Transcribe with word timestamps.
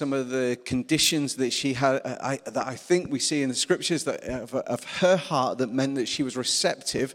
some 0.00 0.14
of 0.14 0.30
the 0.30 0.58
conditions 0.64 1.36
that 1.36 1.52
she 1.52 1.74
had, 1.74 2.00
I, 2.06 2.38
that 2.46 2.66
I 2.66 2.74
think 2.74 3.12
we 3.12 3.18
see 3.18 3.42
in 3.42 3.50
the 3.50 3.54
scriptures 3.54 4.04
that, 4.04 4.24
of, 4.24 4.54
of 4.54 4.82
her 5.00 5.18
heart 5.18 5.58
that 5.58 5.70
meant 5.74 5.96
that 5.96 6.08
she 6.08 6.22
was 6.22 6.38
receptive 6.38 7.14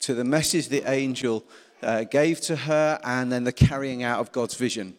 to 0.00 0.14
the 0.14 0.24
message 0.24 0.66
the 0.66 0.82
angel 0.90 1.44
uh, 1.80 2.02
gave 2.02 2.40
to 2.40 2.56
her 2.56 2.98
and 3.04 3.30
then 3.30 3.44
the 3.44 3.52
carrying 3.52 4.02
out 4.02 4.18
of 4.18 4.32
God's 4.32 4.56
vision. 4.56 4.96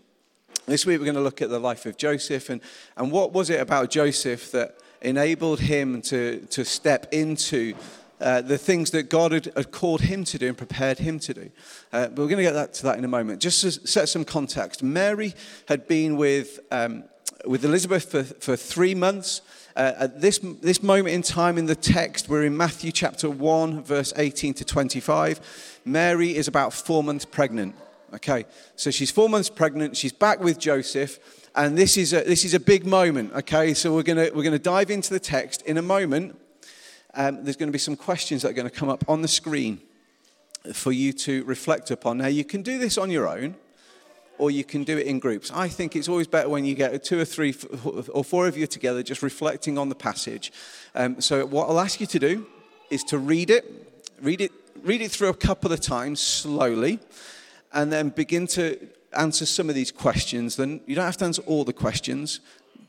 This 0.66 0.86
week 0.86 0.97
we're 0.97 1.04
going 1.04 1.16
to 1.16 1.21
look 1.21 1.42
at 1.42 1.50
the 1.50 1.60
life 1.60 1.86
of 1.86 1.97
Joseph 1.97 2.50
and, 2.50 2.62
and 2.96 3.12
what 3.12 3.34
was 3.34 3.50
it 3.50 3.60
about 3.60 3.90
Joseph 3.90 4.54
that 4.54 4.78
enabled 5.02 5.60
him 5.60 6.02
to, 6.04 6.40
to 6.52 6.64
step 6.64 7.12
into 7.12 7.76
uh, 8.20 8.42
the 8.42 8.58
things 8.58 8.92
that 8.92 9.10
God 9.10 9.32
had, 9.32 9.46
had, 9.56 9.72
called 9.72 10.02
him 10.02 10.24
to 10.26 10.38
do 10.38 10.48
and 10.48 10.58
prepared 10.58 11.00
him 11.00 11.20
to 11.20 11.34
do. 11.34 11.52
Uh, 11.94 12.08
but 12.08 12.18
we're 12.18 12.28
going 12.28 12.38
to 12.38 12.44
get 12.44 12.54
that, 12.54 12.74
to 12.76 12.84
that 12.84 12.98
in 12.98 13.06
a 13.06 13.08
moment. 13.08 13.42
Just 13.42 13.62
to 13.62 13.72
set 13.72 14.10
some 14.10 14.26
context, 14.26 14.84
Mary 14.84 15.34
had 15.68 15.88
been 15.88 16.18
with, 16.18 16.60
um, 16.72 17.04
with 17.46 17.64
Elizabeth 17.64 18.12
for, 18.12 18.24
for 18.24 18.55
three 18.55 18.94
months. 18.94 19.41
Uh, 19.76 19.94
at 20.00 20.20
this, 20.20 20.40
this 20.62 20.84
moment 20.84 21.16
in 21.16 21.22
time 21.22 21.58
in 21.58 21.66
the 21.66 21.76
text, 21.76 22.27
we're 22.27 22.44
in 22.44 22.58
Matthew 22.58 22.91
chapter 22.91 23.30
1, 23.30 23.84
verse 23.84 24.12
18 24.18 24.54
to 24.55 24.66
25. 24.66 25.80
Mary 25.86 26.36
is 26.36 26.48
about 26.48 26.74
four 26.74 27.04
months 27.04 27.26
pregnant. 27.26 27.76
Okay, 28.13 28.46
so 28.76 28.90
she's 28.90 29.12
four 29.12 29.30
months 29.30 29.49
pregnant, 29.49 29.96
she's 29.96 30.12
back 30.12 30.40
with 30.40 30.58
Joseph, 30.58 31.20
and 31.55 31.77
this 31.77 31.96
is 31.96 32.12
a, 32.12 32.24
this 32.24 32.44
is 32.44 32.55
a 32.55 32.60
big 32.60 32.86
moment. 32.86 33.32
Okay, 33.34 33.76
so 33.76 33.94
we're 33.94 34.02
to 34.02 34.32
we're 34.34 34.44
gonna 34.44 34.58
dive 34.58 34.90
into 34.90 35.12
the 35.13 35.20
text 35.20 35.62
in 35.63 35.77
a 35.77 35.82
moment 35.84 36.36
um, 37.13 37.44
there's 37.44 37.55
going 37.55 37.70
to 37.70 37.73
be 37.73 37.80
some 37.80 37.95
questions 37.95 38.41
that 38.41 38.49
are 38.49 38.54
going 38.54 38.70
to 38.70 38.76
come 38.76 38.90
up 38.90 39.04
on 39.08 39.22
the 39.22 39.27
screen 39.27 39.81
for 40.73 40.91
you 40.91 41.13
to 41.13 41.44
reflect 41.45 41.91
upon. 41.91 42.18
Now, 42.18 42.27
you 42.27 42.44
can 42.44 42.62
do 42.62 42.77
this 42.77 42.98
on 42.98 43.09
your 43.09 43.27
own 43.27 43.55
or 44.38 44.49
you 44.49 44.63
can 44.63 44.84
do 44.84 44.98
it 44.98 45.05
in 45.05 45.20
groups. 45.20 45.52
I 45.54 45.68
think 45.68 45.95
it's 45.95 46.08
always 46.08 46.27
better 46.27 46.49
when 46.49 46.66
you 46.66 46.73
get 46.73 47.04
two 47.04 47.20
or 47.20 47.26
three 47.26 47.54
or 47.84 48.23
four 48.23 48.48
of 48.48 48.58
you 48.58 48.66
together 48.68 49.04
just 49.04 49.22
reflecting 49.22 49.77
on 49.77 49.90
the 49.90 49.95
passage. 49.95 50.52
Um, 50.95 51.20
so, 51.21 51.46
what 51.46 51.70
I'll 51.70 51.80
ask 51.80 51.99
you 51.99 52.07
to 52.07 52.20
do 52.20 52.48
is 52.90 53.04
to 53.05 53.18
read 53.18 53.49
it, 53.49 53.65
read 54.21 54.41
it, 54.41 54.52
read 54.82 55.02
it 55.02 55.12
through 55.12 55.30
a 55.30 55.35
couple 55.35 55.71
of 55.71 55.82
times 55.82 56.21
slowly, 56.21 56.99
and 57.74 57.91
then 57.91 58.10
begin 58.10 58.48
to 58.48 58.80
answer 59.13 59.46
some 59.46 59.70
of 59.70 59.76
these 59.76 59.91
questions. 59.91 60.55
Then 60.55 60.82
you 60.85 60.96
don't 60.96 61.05
have 61.05 61.18
to 61.18 61.26
answer 61.26 61.43
all 61.46 61.65
the 61.65 61.74
questions, 61.74 62.40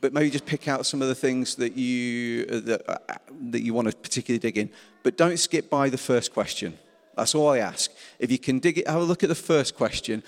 but 0.01 0.13
maybe 0.13 0.29
just 0.29 0.45
pick 0.45 0.67
out 0.67 0.85
some 0.85 1.01
of 1.01 1.07
the 1.07 1.15
things 1.15 1.55
that 1.55 1.77
you, 1.77 2.45
uh, 2.51 2.59
that, 2.61 2.89
uh, 2.89 3.15
that 3.51 3.61
you 3.61 3.73
want 3.73 3.89
to 3.89 3.95
particularly 3.95 4.39
dig 4.39 4.57
in. 4.57 4.69
But 5.03 5.15
don't 5.15 5.37
skip 5.37 5.69
by 5.69 5.89
the 5.89 5.97
first 5.97 6.33
question. 6.33 6.77
That's 7.15 7.35
all 7.35 7.49
I 7.49 7.59
ask. 7.59 7.91
If 8.19 8.31
you 8.31 8.39
can 8.39 8.59
dig 8.59 8.79
it, 8.79 8.87
have 8.87 9.01
a 9.01 9.03
look 9.03 9.23
at 9.23 9.29
the 9.29 9.35
first 9.35 9.75
question, 9.75 10.23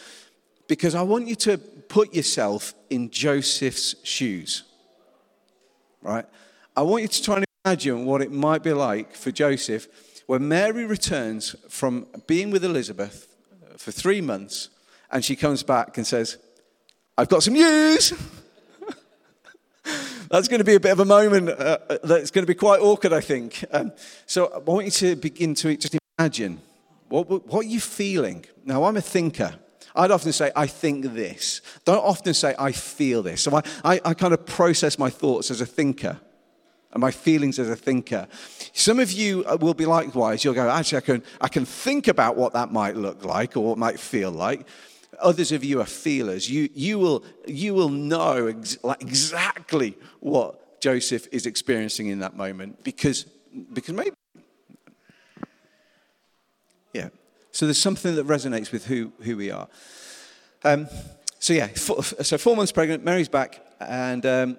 because 0.68 0.96
I 0.96 1.02
want 1.02 1.28
you 1.28 1.36
to 1.36 1.58
put 1.58 2.14
yourself 2.14 2.74
in 2.90 3.10
Joseph's 3.10 3.96
shoes. 4.04 4.64
Right? 6.02 6.26
I 6.76 6.82
want 6.84 7.02
you 7.02 7.08
to 7.08 7.24
try 7.24 7.36
and 7.38 7.46
imagine 7.66 8.06
what 8.06 8.22
it 8.22 8.32
might 8.32 8.64
be 8.64 8.74
like 8.74 9.16
for 9.16 9.32
Joseph 9.32 9.88
when 10.28 10.48
Mary 10.48 10.86
returns 10.86 11.56
from 11.70 12.08
being 12.28 12.52
with 12.52 12.64
Elizabeth 12.64 13.28
for 13.78 13.92
three 13.92 14.22
months 14.22 14.70
and 15.12 15.24
she 15.24 15.36
comes 15.36 15.64
back 15.64 15.98
and 15.98 16.06
says, 16.06 16.38
I've 17.18 17.30
got 17.30 17.44
some 17.44 17.54
news. 17.54 18.14
that's 20.34 20.48
going 20.48 20.58
to 20.58 20.66
be 20.66 20.74
a 20.74 20.80
bit 20.80 20.92
of 20.92 21.00
a 21.00 21.06
moment 21.06 21.48
uh, 21.48 21.78
uh, 21.88 21.98
that's 22.04 22.32
going 22.32 22.42
to 22.42 22.48
be 22.48 22.56
quite 22.56 22.82
awkward, 22.82 23.14
I 23.14 23.22
think. 23.22 23.64
Um, 23.72 23.92
so 24.26 24.48
I 24.48 24.58
want 24.58 24.86
you 24.86 24.92
to 24.92 25.16
begin 25.16 25.54
to 25.54 25.78
just 25.78 25.96
imagine 26.18 26.60
what, 27.08 27.30
what 27.30 27.66
are 27.68 27.70
you 27.70 27.80
feeling? 27.80 28.44
Now, 28.66 28.86
I'm 28.86 28.98
a 28.98 29.02
thinker. 29.02 29.54
I'd 29.96 30.10
often 30.10 30.34
say, 30.34 30.52
I 30.56 30.66
think 30.66 31.14
this. 31.14 31.62
Don't 31.86 32.04
often 32.04 32.34
say, 32.34 32.56
I 32.58 32.72
feel 32.72 33.22
this. 33.22 33.44
So 33.44 33.56
I, 33.56 33.62
I, 33.84 34.02
I 34.04 34.14
kind 34.16 34.34
of 34.34 34.44
process 34.44 34.98
my 34.98 35.12
thoughts 35.12 35.52
as 35.52 35.62
a 35.62 35.68
thinker 35.68 36.20
and 36.92 37.00
my 37.00 37.12
feelings 37.12 37.60
as 37.60 37.70
a 37.70 37.76
thinker. 37.76 38.28
Some 38.74 39.00
of 39.00 39.12
you 39.12 39.46
uh, 39.46 39.60
will 39.62 39.76
be 39.76 39.86
likewise. 39.86 40.44
You'll 40.44 40.56
go, 40.56 40.68
actually, 40.68 40.98
I 40.98 41.02
can, 41.02 41.24
I 41.42 41.48
can 41.48 41.66
think 41.66 42.08
about 42.08 42.38
what 42.38 42.54
that 42.54 42.72
might 42.72 42.96
look 42.96 43.24
like 43.24 43.56
or 43.56 43.66
what 43.66 43.74
it 43.74 43.78
might 43.78 44.00
feel 44.00 44.32
like. 44.32 44.66
Others 45.20 45.52
of 45.52 45.64
you 45.64 45.82
are 45.82 45.86
feelers. 45.86 46.50
You, 46.50 46.70
you, 46.74 47.00
will, 47.00 47.24
you 47.48 47.74
will 47.74 47.90
know 47.90 48.48
ex- 48.48 48.78
exactly 49.00 49.98
what 50.20 50.82
Joseph 50.82 51.28
is 51.32 51.46
experiencing 51.46 52.08
in 52.08 52.20
that 52.20 52.36
moment 52.36 52.84
because, 52.84 53.24
because 53.72 53.94
maybe. 53.94 54.16
Yeah. 56.94 57.10
So 57.52 57.66
there's 57.66 57.82
something 57.82 58.16
that 58.16 58.28
resonates 58.28 58.72
with 58.72 58.86
who, 58.86 59.12
who 59.22 59.38
we 59.38 59.52
are. 59.52 59.68
Um, 60.64 60.88
so, 61.40 61.54
yeah, 61.54 61.68
four, 61.68 62.04
so 62.04 62.38
four 62.38 62.56
months 62.56 62.72
pregnant, 62.72 63.04
Mary's 63.04 63.28
back, 63.28 63.62
and 63.80 64.26
um, 64.26 64.58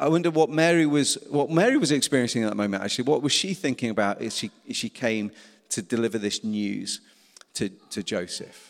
I 0.00 0.08
wonder 0.08 0.30
what 0.30 0.48
Mary 0.48 0.86
was 0.86 1.18
what 1.28 1.50
Mary 1.50 1.76
was 1.76 1.92
experiencing 1.92 2.42
at 2.42 2.48
that 2.48 2.56
moment. 2.56 2.82
Actually, 2.82 3.04
what 3.04 3.22
was 3.22 3.32
she 3.32 3.52
thinking 3.52 3.90
about 3.90 4.22
as 4.22 4.34
she 4.34 4.50
as 4.68 4.76
she 4.76 4.88
came 4.88 5.30
to 5.70 5.82
deliver 5.82 6.16
this 6.16 6.42
news 6.42 7.02
to, 7.54 7.68
to 7.90 8.02
Joseph? 8.02 8.69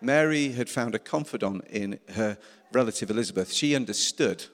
Mary 0.00 0.52
had 0.52 0.68
found 0.68 0.94
a 0.94 0.98
confidant 0.98 1.64
in 1.70 1.98
her 2.14 2.38
relative 2.72 3.10
Elizabeth. 3.10 3.52
She 3.52 3.74
understood. 3.74 4.44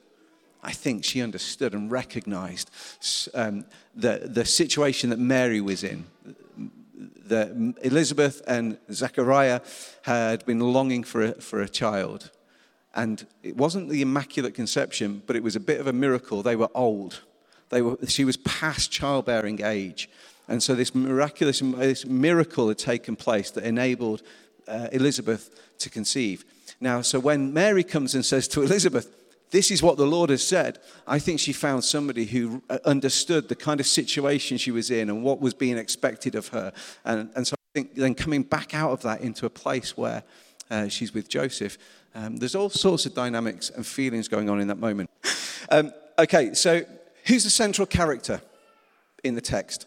I 0.63 0.71
think 0.71 1.03
she 1.03 1.21
understood 1.21 1.73
and 1.73 1.91
recognized 1.91 2.71
um, 3.33 3.65
the, 3.95 4.21
the 4.25 4.45
situation 4.45 5.11
that 5.11 5.19
Mary 5.19 5.61
was 5.61 5.83
in. 5.83 6.05
That 7.27 7.75
Elizabeth 7.83 8.41
and 8.47 8.77
Zechariah 8.91 9.61
had 10.03 10.45
been 10.45 10.59
longing 10.59 11.03
for 11.03 11.23
a, 11.23 11.31
for 11.33 11.61
a 11.61 11.69
child. 11.69 12.31
And 12.95 13.27
it 13.43 13.57
wasn't 13.57 13.89
the 13.89 14.01
Immaculate 14.01 14.53
Conception, 14.53 15.21
but 15.27 15.35
it 15.35 15.43
was 15.43 15.55
a 15.55 15.59
bit 15.59 15.79
of 15.79 15.87
a 15.87 15.93
miracle. 15.93 16.41
They 16.41 16.55
were 16.55 16.69
old. 16.73 17.21
They 17.69 17.81
were, 17.81 17.97
she 18.07 18.25
was 18.25 18.37
past 18.37 18.91
childbearing 18.91 19.61
age. 19.61 20.09
And 20.47 20.61
so 20.61 20.75
this 20.75 20.93
miraculous 20.93 21.59
this 21.59 22.05
miracle 22.05 22.67
had 22.69 22.77
taken 22.77 23.15
place 23.15 23.51
that 23.51 23.63
enabled 23.63 24.21
uh, 24.67 24.87
Elizabeth 24.91 25.49
to 25.79 25.89
conceive. 25.89 26.45
Now, 26.79 27.01
so 27.01 27.19
when 27.19 27.53
Mary 27.53 27.83
comes 27.83 28.15
and 28.15 28.25
says 28.25 28.47
to 28.49 28.61
Elizabeth, 28.61 29.11
this 29.51 29.71
is 29.71 29.81
what 29.81 29.97
the 29.97 30.05
Lord 30.05 30.29
has 30.31 30.45
said. 30.45 30.79
I 31.07 31.19
think 31.19 31.39
she 31.39 31.53
found 31.53 31.83
somebody 31.83 32.25
who 32.25 32.61
uh, 32.69 32.79
understood 32.83 33.47
the 33.47 33.55
kind 33.55 33.79
of 33.79 33.87
situation 33.87 34.57
she 34.57 34.71
was 34.71 34.91
in 34.91 35.09
and 35.09 35.23
what 35.23 35.39
was 35.39 35.53
being 35.53 35.77
expected 35.77 36.35
of 36.35 36.49
her. 36.49 36.73
And, 37.05 37.29
and 37.35 37.47
so 37.47 37.53
I 37.53 37.69
think 37.73 37.95
then 37.95 38.15
coming 38.15 38.43
back 38.43 38.73
out 38.73 38.91
of 38.91 39.01
that 39.03 39.21
into 39.21 39.45
a 39.45 39.49
place 39.49 39.95
where 39.95 40.23
uh, 40.69 40.87
she's 40.87 41.13
with 41.13 41.29
Joseph, 41.29 41.77
um, 42.15 42.37
there's 42.37 42.55
all 42.55 42.69
sorts 42.69 43.05
of 43.05 43.13
dynamics 43.13 43.69
and 43.69 43.85
feelings 43.85 44.27
going 44.27 44.49
on 44.49 44.59
in 44.59 44.67
that 44.67 44.79
moment. 44.79 45.09
Um, 45.69 45.93
okay, 46.17 46.53
so 46.53 46.83
who's 47.25 47.43
the 47.43 47.49
central 47.49 47.85
character 47.85 48.41
in 49.23 49.35
the 49.35 49.41
text? 49.41 49.85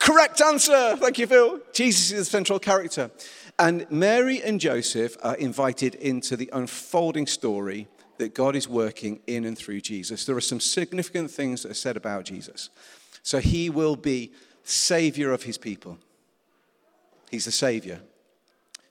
Correct 0.00 0.40
answer. 0.40 0.96
Thank 0.96 1.18
you, 1.18 1.26
Phil. 1.26 1.60
Jesus 1.74 2.10
is 2.10 2.18
the 2.20 2.24
central 2.24 2.58
character. 2.58 3.10
And 3.58 3.88
Mary 3.90 4.42
and 4.42 4.58
Joseph 4.58 5.18
are 5.22 5.36
invited 5.36 5.94
into 5.94 6.36
the 6.38 6.48
unfolding 6.54 7.26
story 7.26 7.86
that 8.16 8.34
God 8.34 8.56
is 8.56 8.66
working 8.66 9.20
in 9.26 9.44
and 9.44 9.56
through 9.56 9.82
Jesus. 9.82 10.24
There 10.24 10.36
are 10.36 10.40
some 10.40 10.58
significant 10.58 11.30
things 11.30 11.62
that 11.62 11.72
are 11.72 11.74
said 11.74 11.98
about 11.98 12.24
Jesus. 12.24 12.70
So 13.22 13.40
he 13.40 13.68
will 13.68 13.94
be 13.94 14.32
savior 14.64 15.32
of 15.32 15.42
his 15.42 15.58
people. 15.58 15.98
He's 17.30 17.44
the 17.44 17.52
savior. 17.52 18.00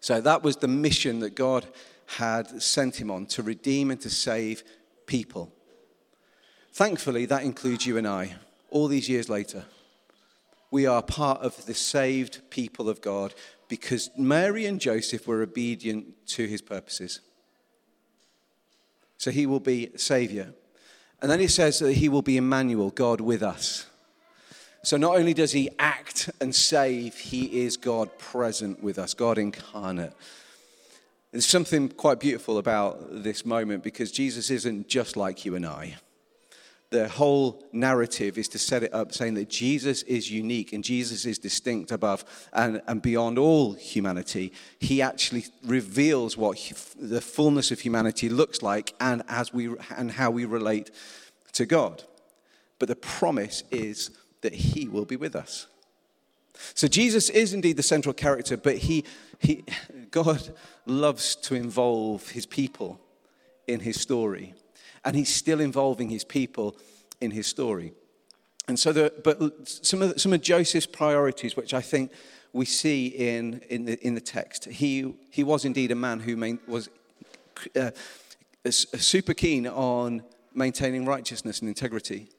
So 0.01 0.21
that 0.21 0.43
was 0.43 0.57
the 0.57 0.67
mission 0.67 1.19
that 1.21 1.33
God 1.33 1.65
had 2.05 2.61
sent 2.61 3.01
him 3.01 3.09
on 3.09 3.25
to 3.27 3.41
redeem 3.41 3.89
and 3.89 3.99
to 4.01 4.11
save 4.11 4.63
people. 5.07 5.51
Thankfully, 6.71 7.25
that 7.25 7.43
includes 7.43 7.87
you 7.87 7.97
and 7.97 8.07
I, 8.07 8.35
all 8.69 8.87
these 8.87 9.09
years 9.09 9.27
later 9.27 9.65
we 10.71 10.85
are 10.85 11.01
part 11.01 11.41
of 11.41 11.65
the 11.65 11.73
saved 11.73 12.41
people 12.49 12.89
of 12.89 13.01
God 13.01 13.33
because 13.67 14.09
Mary 14.17 14.65
and 14.65 14.79
Joseph 14.79 15.27
were 15.27 15.41
obedient 15.41 16.27
to 16.27 16.45
his 16.45 16.61
purposes. 16.61 17.21
So 19.17 19.31
he 19.31 19.45
will 19.45 19.59
be 19.59 19.91
Savior. 19.95 20.53
And 21.21 21.29
then 21.29 21.39
he 21.39 21.47
says 21.47 21.79
that 21.79 21.93
he 21.93 22.07
will 22.09 22.21
be 22.21 22.37
Emmanuel, 22.37 22.91
God 22.91 23.19
with 23.19 23.43
us. 23.43 23.87
So 24.81 24.95
not 24.95 25.17
only 25.17 25.33
does 25.33 25.51
he 25.51 25.69
act 25.77 26.29
and 26.39 26.55
save, 26.55 27.15
he 27.17 27.63
is 27.63 27.75
God 27.75 28.17
present 28.17 28.81
with 28.81 28.97
us, 28.97 29.13
God 29.13 29.37
incarnate. 29.37 30.13
There's 31.31 31.45
something 31.45 31.89
quite 31.89 32.19
beautiful 32.19 32.57
about 32.57 33.23
this 33.23 33.45
moment 33.45 33.83
because 33.83 34.11
Jesus 34.11 34.49
isn't 34.49 34.87
just 34.87 35.17
like 35.17 35.45
you 35.45 35.55
and 35.55 35.65
I 35.65 35.97
the 36.91 37.07
whole 37.07 37.63
narrative 37.71 38.37
is 38.37 38.47
to 38.49 38.57
set 38.57 38.81
it 38.81 38.93
up 38.93 39.13
saying 39.13 39.35
that 39.35 39.47
Jesus 39.47 40.01
is 40.03 40.31
unique 40.31 40.73
and 40.73 40.83
Jesus 40.83 41.25
is 41.25 41.37
distinct 41.37 41.91
above 41.91 42.25
and, 42.51 42.81
and 42.87 43.01
beyond 43.01 43.37
all 43.37 43.73
humanity. 43.73 44.51
He 44.79 45.01
actually 45.01 45.45
reveals 45.63 46.35
what 46.35 46.57
he, 46.57 46.73
the 46.99 47.21
fullness 47.21 47.71
of 47.71 47.79
humanity 47.79 48.27
looks 48.27 48.63
like 48.63 48.95
and, 48.99 49.21
as 49.27 49.53
we, 49.53 49.69
and 49.95 50.11
how 50.11 50.31
we 50.31 50.45
relate 50.45 50.89
to 51.53 51.67
God. 51.67 52.03
But 52.79 52.87
the 52.87 52.95
promise 52.95 53.63
is 53.69 54.09
that 54.41 54.53
He 54.53 54.87
will 54.87 55.05
be 55.05 55.17
with 55.17 55.35
us. 55.35 55.67
So 56.73 56.87
Jesus 56.87 57.29
is 57.29 57.53
indeed 57.53 57.77
the 57.77 57.83
central 57.83 58.13
character, 58.13 58.57
but 58.57 58.77
he, 58.77 59.05
he, 59.39 59.63
God 60.11 60.49
loves 60.85 61.35
to 61.37 61.55
involve 61.55 62.29
his 62.29 62.45
people 62.45 62.99
in 63.67 63.79
his 63.79 63.99
story. 63.99 64.53
And 65.05 65.15
he's 65.15 65.33
still 65.33 65.59
involving 65.59 66.09
his 66.09 66.23
people 66.23 66.75
in 67.21 67.31
his 67.31 67.47
story. 67.47 67.93
And 68.67 68.77
so, 68.77 68.91
the, 68.91 69.13
but 69.23 69.67
some 69.67 70.01
of, 70.01 70.21
some 70.21 70.31
of 70.33 70.41
Joseph's 70.41 70.85
priorities, 70.85 71.55
which 71.55 71.73
I 71.73 71.81
think 71.81 72.11
we 72.53 72.65
see 72.65 73.07
in, 73.07 73.61
in, 73.69 73.85
the, 73.85 73.99
in 74.05 74.15
the 74.15 74.21
text, 74.21 74.65
he, 74.65 75.15
he 75.31 75.43
was 75.43 75.65
indeed 75.65 75.91
a 75.91 75.95
man 75.95 76.19
who 76.19 76.35
main, 76.35 76.59
was 76.67 76.89
uh, 77.75 77.91
super 78.69 79.33
keen 79.33 79.67
on 79.67 80.23
maintaining 80.53 81.05
righteousness 81.05 81.59
and 81.59 81.69
integrity. 81.69 82.29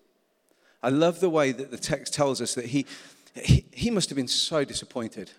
I 0.82 0.90
love 0.90 1.20
the 1.20 1.30
way 1.30 1.52
that 1.52 1.70
the 1.70 1.78
text 1.78 2.14
tells 2.14 2.40
us 2.40 2.54
that 2.54 2.66
he, 2.66 2.86
he, 3.34 3.64
he 3.72 3.90
must 3.90 4.08
have 4.08 4.16
been 4.16 4.28
so 4.28 4.64
disappointed. 4.64 5.30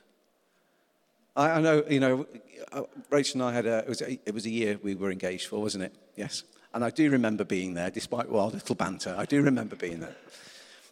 I, 1.36 1.52
I, 1.52 1.62
know, 1.62 1.84
you 1.90 2.00
know, 2.00 2.26
uh, 2.72 2.84
Rachel 3.10 3.42
and 3.42 3.50
I 3.50 3.54
had 3.54 3.66
a 3.66 3.80
it, 3.80 3.90
was 3.90 4.02
a, 4.02 4.20
it 4.26 4.34
was 4.34 4.46
a 4.46 4.50
year 4.50 4.80
we 4.84 4.96
were 4.96 5.12
engaged 5.12 5.48
for, 5.48 5.62
wasn't 5.62 5.86
it? 5.86 5.96
Yes. 6.16 6.44
And 6.74 6.84
I 6.84 6.90
do 6.90 7.10
remember 7.10 7.44
being 7.44 7.74
there, 7.74 7.90
despite 7.90 8.30
wild 8.30 8.54
little 8.54 8.76
banter. 8.76 9.14
I 9.18 9.26
do 9.26 9.42
remember 9.42 9.76
being 9.76 10.00
there. 10.00 10.16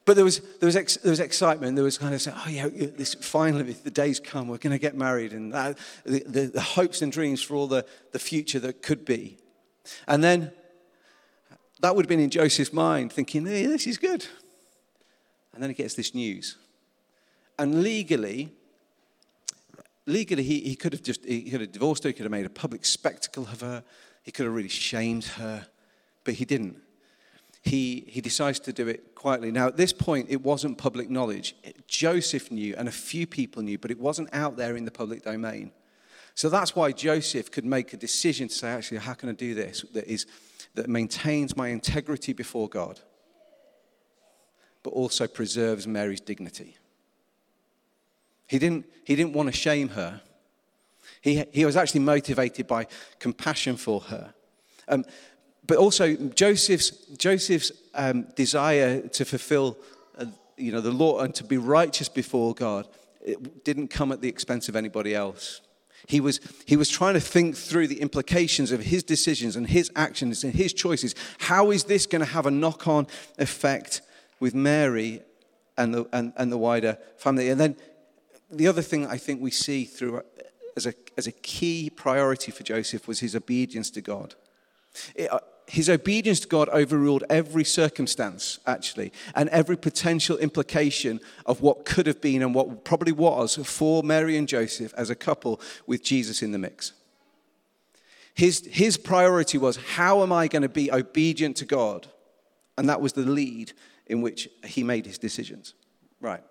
But 0.06 0.16
there 0.16 0.26
was, 0.26 0.40
there 0.60 0.68
was, 0.68 0.76
ex, 0.76 0.98
there 0.98 1.12
was 1.12 1.20
excitement. 1.20 1.76
There 1.76 1.84
was 1.84 1.98
kind 1.98 2.14
of 2.14 2.22
saying, 2.22 2.38
oh, 2.40 2.50
yeah, 2.50 2.68
this, 2.68 3.14
finally, 3.14 3.74
the 3.74 3.92
day's 3.92 4.20
come. 4.20 4.48
We're 4.48 4.58
going 4.58 4.72
to 4.72 4.80
get 4.80 4.96
married. 4.96 5.34
And 5.34 5.54
that, 5.54 5.78
the, 6.04 6.24
the, 6.26 6.42
the 6.48 6.62
hopes 6.62 7.02
and 7.02 7.12
dreams 7.12 7.42
for 7.42 7.56
all 7.56 7.68
the, 7.68 7.86
the 8.12 8.20
future 8.20 8.60
that 8.60 8.82
could 8.82 9.06
be. 9.06 9.38
And 10.08 10.24
then 10.24 10.52
that 11.82 11.96
would 11.96 12.06
have 12.06 12.10
been 12.10 12.20
in 12.20 12.30
Joseph's 12.30 12.74
mind, 12.74 13.14
thinking, 13.14 13.46
hey, 13.46 13.66
this 13.66 13.88
is 13.88 13.98
good. 13.98 14.26
And 15.54 15.62
then 15.62 15.70
he 15.70 15.74
gets 15.76 15.94
this 15.94 16.14
news. 16.16 16.58
And 17.58 17.84
legally, 17.84 18.50
legally, 20.06 20.44
he, 20.44 20.60
he 20.62 20.76
could 20.76 20.94
have 20.94 21.04
just 21.04 21.24
he 21.26 21.50
could 21.50 21.62
have 21.62 21.72
divorced 21.72 22.04
her, 22.04 22.10
he 22.10 22.14
could 22.14 22.24
have 22.24 22.32
made 22.32 22.46
a 22.46 22.50
public 22.50 22.86
spectacle 22.86 23.44
of 23.44 23.62
her, 23.62 23.84
he 24.30 24.32
could 24.32 24.46
have 24.46 24.54
really 24.54 24.70
shamed 24.70 25.26
her, 25.26 25.66
but 26.24 26.36
he 26.36 26.46
didn't. 26.46 26.78
He, 27.64 28.04
he 28.08 28.22
decides 28.22 28.60
to 28.60 28.72
do 28.72 28.88
it 28.88 29.16
quietly. 29.16 29.50
Now, 29.52 29.66
at 29.66 29.76
this 29.76 29.92
point, 29.92 30.28
it 30.30 30.44
wasn't 30.44 30.78
public 30.78 31.10
knowledge. 31.10 31.56
Joseph 31.88 32.52
knew, 32.52 32.76
and 32.78 32.88
a 32.88 32.92
few 32.92 33.26
people 33.26 33.64
knew, 33.64 33.80
but 33.80 33.90
it 33.90 34.00
wasn't 34.00 34.30
out 34.32 34.56
there 34.56 34.78
in 34.78 34.86
the 34.86 34.92
public 34.92 35.24
domain. 35.24 35.72
So 36.36 36.48
that's 36.48 36.76
why 36.76 36.92
Joseph 36.92 37.50
could 37.50 37.66
make 37.66 37.92
a 37.92 37.98
decision 37.98 38.50
to 38.50 38.54
say, 38.54 38.70
actually, 38.70 39.00
how 39.00 39.16
can 39.16 39.30
I 39.30 39.32
do 39.32 39.56
this 39.56 39.84
that, 39.96 40.06
is, 40.06 40.28
that 40.76 40.88
maintains 40.88 41.58
my 41.58 41.70
integrity 41.70 42.34
before 42.34 42.70
God, 42.70 43.00
but 44.84 44.92
also 44.92 45.26
preserves 45.26 45.88
Mary's 45.88 46.22
dignity? 46.22 46.78
He 48.46 48.60
didn't, 48.60 48.86
he 49.06 49.16
didn't 49.16 49.34
want 49.34 49.50
to 49.50 49.58
shame 49.58 49.90
her. 49.90 50.22
He, 51.22 51.44
he 51.52 51.66
was 51.66 51.76
actually 51.76 52.02
motivated 52.02 52.68
by 52.68 52.88
compassion 53.20 53.78
for 53.78 54.02
her. 54.02 54.34
Um, 54.88 55.06
but 55.66 55.78
also, 55.78 56.16
Joseph's, 56.16 56.90
Joseph's 57.18 57.72
um, 57.94 58.28
desire 58.36 59.02
to 59.02 59.26
fulfill 59.26 59.78
uh, 60.18 60.26
you 60.58 60.72
know, 60.72 60.82
the 60.82 60.92
law 60.92 61.20
and 61.20 61.36
to 61.36 61.44
be 61.44 61.58
righteous 61.58 62.10
before 62.10 62.54
God 62.54 62.88
it 63.22 63.64
didn't 63.64 63.90
come 63.90 64.12
at 64.12 64.22
the 64.22 64.30
expense 64.30 64.70
of 64.70 64.76
anybody 64.76 65.14
else. 65.14 65.62
He 66.08 66.22
was, 66.22 66.40
he 66.66 66.78
was 66.78 66.90
trying 66.90 67.14
to 67.16 67.20
think 67.20 67.56
through 67.56 67.88
the 67.88 68.02
implications 68.02 68.72
of 68.72 68.82
his 68.82 69.04
decisions 69.04 69.56
and 69.56 69.68
his 69.68 69.92
actions 69.96 70.44
and 70.44 70.54
his 70.54 70.74
choices. 70.74 71.14
How 71.40 71.72
is 71.72 71.84
this 71.84 72.06
going 72.06 72.22
to 72.22 72.32
have 72.32 72.46
a 72.46 72.52
knock 72.52 72.88
on 72.88 73.08
effect 73.38 74.02
with 74.40 74.56
Mary 74.56 75.22
and 75.78 75.94
the, 75.94 76.08
and, 76.14 76.34
and 76.38 76.52
the 76.52 76.58
wider 76.58 76.98
family? 77.18 77.50
And 77.50 77.60
then 77.60 77.76
the 78.50 78.68
other 78.68 78.82
thing 78.82 79.06
I 79.06 79.18
think 79.18 79.42
we 79.42 79.52
see 79.52 79.84
through 79.84 80.24
as 80.80 80.86
a, 80.86 80.94
as 81.18 81.28
a 81.28 81.32
key 81.32 81.90
priority 81.90 82.52
for 82.52 82.64
Joseph 82.64 83.08
was 83.08 83.20
his 83.20 83.36
obedience 83.36 83.90
to 83.92 84.02
God. 84.02 84.36
It, 85.14 85.32
uh, 85.32 85.40
his 85.68 85.90
obedience 85.90 86.40
to 86.40 86.48
God 86.48 86.70
overruled 86.70 87.24
every 87.30 87.64
circumstance, 87.64 88.60
actually, 88.66 89.12
and 89.36 89.50
every 89.50 89.78
potential 89.78 90.38
implication 90.38 91.20
of 91.46 91.62
what 91.62 91.86
could 91.86 92.08
have 92.08 92.22
been 92.22 92.42
and 92.42 92.56
what 92.56 92.84
probably 92.84 93.12
was 93.12 93.60
for 93.64 94.02
Mary 94.02 94.36
and 94.38 94.48
Joseph 94.48 94.94
as 94.98 95.10
a 95.10 95.16
couple 95.16 95.62
with 95.86 96.02
Jesus 96.04 96.42
in 96.42 96.52
the 96.52 96.58
mix. 96.58 96.94
His, 98.34 98.66
his 98.72 98.98
priority 98.98 99.58
was, 99.58 99.78
how 99.96 100.24
am 100.24 100.32
I 100.32 100.48
going 100.48 100.62
to 100.64 100.70
be 100.70 100.92
obedient 100.92 101.58
to 101.58 101.66
God? 101.66 102.08
And 102.78 102.88
that 102.90 103.02
was 103.02 103.14
the 103.14 103.30
lead 103.30 103.74
in 104.08 104.22
which 104.22 104.50
he 104.64 104.84
made 104.84 105.06
his 105.06 105.20
decisions. 105.20 105.74
Right. 106.22 106.42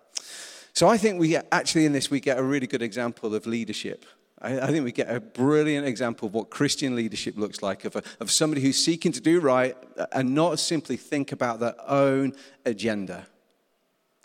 So 0.79 0.87
I 0.87 0.97
think 0.97 1.19
we 1.19 1.35
actually 1.35 1.85
in 1.85 1.91
this 1.91 2.09
we 2.09 2.21
get 2.21 2.37
a 2.37 2.41
really 2.41 2.65
good 2.65 2.81
example 2.81 3.35
of 3.35 3.45
leadership. 3.45 4.05
I, 4.41 4.61
I 4.61 4.67
think 4.67 4.85
we 4.85 4.93
get 4.93 5.13
a 5.13 5.19
brilliant 5.19 5.85
example 5.85 6.29
of 6.29 6.33
what 6.33 6.49
Christian 6.49 6.95
leadership 6.95 7.35
looks 7.35 7.61
like 7.61 7.83
of, 7.83 7.97
a, 7.97 8.03
of 8.21 8.31
somebody 8.31 8.61
who's 8.61 8.81
seeking 8.81 9.11
to 9.11 9.19
do 9.19 9.41
right 9.41 9.75
and 10.13 10.33
not 10.33 10.57
simply 10.57 10.95
think 10.95 11.33
about 11.33 11.59
their 11.59 11.75
own 11.85 12.31
agenda. 12.65 13.27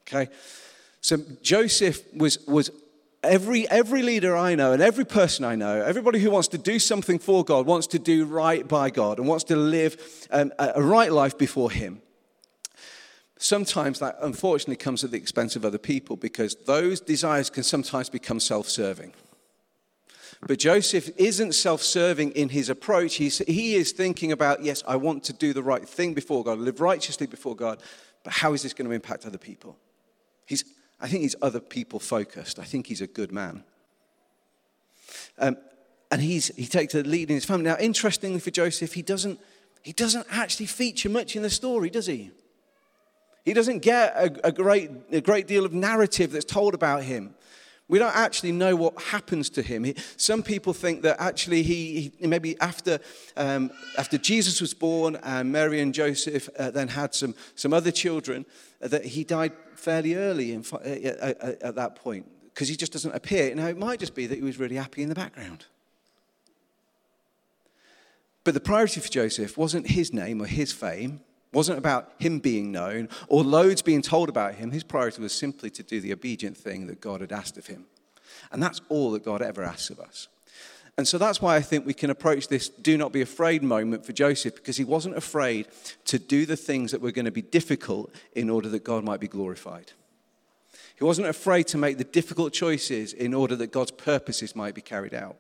Okay? 0.03 0.31
So 1.01 1.17
Joseph 1.43 2.05
was, 2.15 2.39
was 2.47 2.71
every, 3.25 3.69
every 3.69 4.03
leader 4.03 4.37
I 4.37 4.55
know 4.55 4.71
and 4.71 4.81
every 4.81 5.05
person 5.05 5.45
I 5.45 5.57
know, 5.57 5.83
everybody 5.83 6.21
who 6.21 6.31
wants 6.31 6.47
to 6.49 6.59
do 6.59 6.79
something 6.79 7.19
for 7.19 7.43
God, 7.45 7.67
wants 7.67 7.89
to 7.89 7.99
do 7.99 8.27
right 8.27 8.69
by 8.69 8.91
God 8.91 9.19
and 9.19 9.27
wants 9.27 9.43
to 9.47 9.57
live 9.57 9.97
um, 10.31 10.53
a 10.57 10.81
right 10.81 11.11
life 11.11 11.37
before 11.37 11.73
Him 11.73 12.01
sometimes 13.39 13.99
that 13.99 14.17
unfortunately 14.23 14.77
comes 14.77 15.05
at 15.05 15.11
the 15.11 15.17
expense 15.17 15.57
of 15.57 15.65
other 15.65 15.79
people 15.79 16.17
because 16.17 16.55
those 16.67 17.01
desires 17.01 17.51
can 17.51 17.63
sometimes 17.63 18.09
become 18.09 18.41
self 18.41 18.69
serving. 18.69 19.13
But 20.47 20.59
Joseph 20.59 21.11
isn't 21.17 21.55
self 21.55 21.83
serving 21.83 22.33
in 22.33 22.51
his 22.51 22.69
approach. 22.69 23.15
He's, 23.15 23.39
he 23.39 23.75
is 23.75 23.93
thinking 23.93 24.33
about, 24.33 24.63
yes, 24.63 24.83
I 24.87 24.97
want 24.97 25.25
to 25.25 25.33
do 25.33 25.53
the 25.53 25.63
right 25.63 25.89
thing 25.89 26.15
before 26.15 26.45
God, 26.45 26.59
live 26.59 26.81
righteously 26.81 27.27
before 27.27 27.57
God, 27.57 27.83
but 28.23 28.33
how 28.33 28.53
is 28.53 28.63
this 28.63 28.75
going 28.75 28.89
to 28.89 28.95
impact 28.95 29.27
other 29.27 29.39
people? 29.39 29.79
He's, 30.47 30.65
I 31.01 31.09
think 31.09 31.23
he's 31.23 31.37
other 31.43 31.61
people 31.61 31.99
focused. 31.99 32.59
I 32.59 32.65
think 32.65 32.87
he's 32.87 33.01
a 33.01 33.07
good 33.07 33.33
man. 33.33 33.65
Um, 35.39 35.57
and 36.11 36.23
he's, 36.23 36.49
he 36.57 36.67
takes 36.67 36.93
the 36.93 37.03
lead 37.03 37.31
in 37.31 37.35
his 37.35 37.45
family. 37.45 37.65
Now, 37.65 37.77
interestingly 37.79 38.41
for 38.41 38.51
Joseph, 38.51 38.93
he 38.93 39.03
doesn't, 39.03 39.41
he 39.83 39.93
doesn't 39.93 40.27
actually 40.31 40.67
feature 40.67 41.09
much 41.09 41.37
in 41.37 41.43
the 41.43 41.51
story, 41.51 41.91
does 41.91 42.07
he? 42.07 42.31
He 43.45 43.53
doesn't 43.53 43.81
get 43.81 44.15
a, 44.17 44.49
a, 44.49 44.53
great, 44.53 44.91
a 45.13 45.21
great 45.21 45.47
deal 45.47 45.65
of 45.65 45.75
narrative 45.75 46.33
that's 46.33 46.45
told 46.45 46.75
about 46.75 47.03
him. 47.03 47.35
We 47.87 47.99
don't 47.99 48.17
actually 48.17 48.53
know 48.53 48.75
what 48.75 48.99
happens 48.99 49.51
to 49.51 49.63
him. 49.63 49.85
He, 49.85 49.95
some 50.17 50.43
people 50.43 50.73
think 50.73 51.03
that 51.03 51.21
actually 51.21 51.63
he, 51.63 52.13
he 52.19 52.27
maybe 52.27 52.59
after, 52.61 52.99
um, 53.37 53.71
after 53.99 54.17
Jesus 54.17 54.63
was 54.63 54.73
born 54.73 55.17
and 55.23 55.53
Mary 55.53 55.81
and 55.81 55.93
Joseph 55.93 56.49
uh, 56.59 56.71
then 56.71 56.89
had 56.89 57.15
some, 57.15 57.35
some 57.55 57.75
other 57.75 57.91
children, 57.91 58.47
uh, 58.83 58.89
that 58.89 59.05
he 59.05 59.23
died 59.23 59.53
fairly 59.77 60.15
early 60.15 60.53
in, 60.53 60.65
uh, 60.73 60.79
at, 60.79 61.63
at 61.63 61.75
that 61.75 61.97
point 61.97 62.27
because 62.55 62.69
he 62.69 62.77
just 62.77 62.93
doesn't 62.93 63.15
appear. 63.15 63.55
Now, 63.55 63.67
it 63.67 63.77
might 63.77 64.01
just 64.01 64.15
be 64.15 64.27
that 64.29 64.37
he 64.37 64.43
was 64.43 64.59
really 64.59 64.77
happy 64.77 65.03
in 65.03 65.11
the 65.11 65.15
background. 65.15 65.67
But 68.45 68.55
the 68.55 68.61
priority 68.61 69.01
for 69.01 69.09
Joseph 69.09 69.59
wasn't 69.59 69.89
his 69.89 70.13
name 70.13 70.41
or 70.41 70.47
his 70.47 70.73
fame 70.73 71.21
wasn't 71.55 71.79
about 71.79 72.13
him 72.19 72.39
being 72.39 72.73
known 72.73 73.09
or 73.29 73.43
loads 73.43 73.83
being 73.83 74.03
told 74.03 74.29
about 74.29 74.57
him. 74.57 74.71
His 74.71 74.85
priority 74.85 75.23
was 75.23 75.33
simply 75.33 75.71
to 75.71 75.83
do 75.83 76.01
the 76.01 76.13
obedient 76.13 76.57
thing 76.57 76.87
that 76.89 77.01
God 77.01 77.21
had 77.21 77.33
asked 77.33 77.57
of 77.57 77.67
him. 77.67 77.87
And 78.53 78.63
that's 78.63 78.81
all 78.89 79.13
that 79.13 79.25
God 79.25 79.41
ever 79.41 79.63
asks 79.63 79.91
of 79.91 80.01
us. 80.01 80.29
And 80.97 81.09
so 81.09 81.19
that's 81.19 81.43
why 81.43 81.57
I 81.57 81.61
think 81.61 81.85
we 81.85 81.95
can 81.95 82.11
approach 82.11 82.47
this 82.49 82.69
do 82.69 82.97
not 82.97 83.13
be 83.13 83.21
afraid 83.21 83.63
moment 83.63 84.07
for 84.07 84.13
Joseph, 84.13 84.55
because 84.55 84.77
he 84.77 84.85
wasn't 84.85 85.17
afraid 85.17 85.67
to 86.05 86.19
do 86.19 86.47
the 86.47 86.57
things 86.57 86.93
that 86.93 87.01
were 87.01 87.11
going 87.11 87.25
to 87.25 87.33
be 87.33 87.43
difficult 87.43 88.15
in 88.35 88.49
order 88.49 88.69
that 88.69 88.85
God 88.85 89.03
might 89.03 89.19
be 89.19 89.27
glorified. 89.27 89.93
He 90.97 91.03
wasn't 91.03 91.27
afraid 91.27 91.67
to 91.69 91.79
make 91.79 91.99
the 91.99 92.05
difficult 92.05 92.53
choices 92.53 93.13
in 93.13 93.35
order 93.35 93.57
that 93.57 93.73
God's 93.73 93.91
purposes 93.91 94.55
might 94.55 94.77
be 94.77 94.81
carried 94.81 95.15
out. 95.15 95.37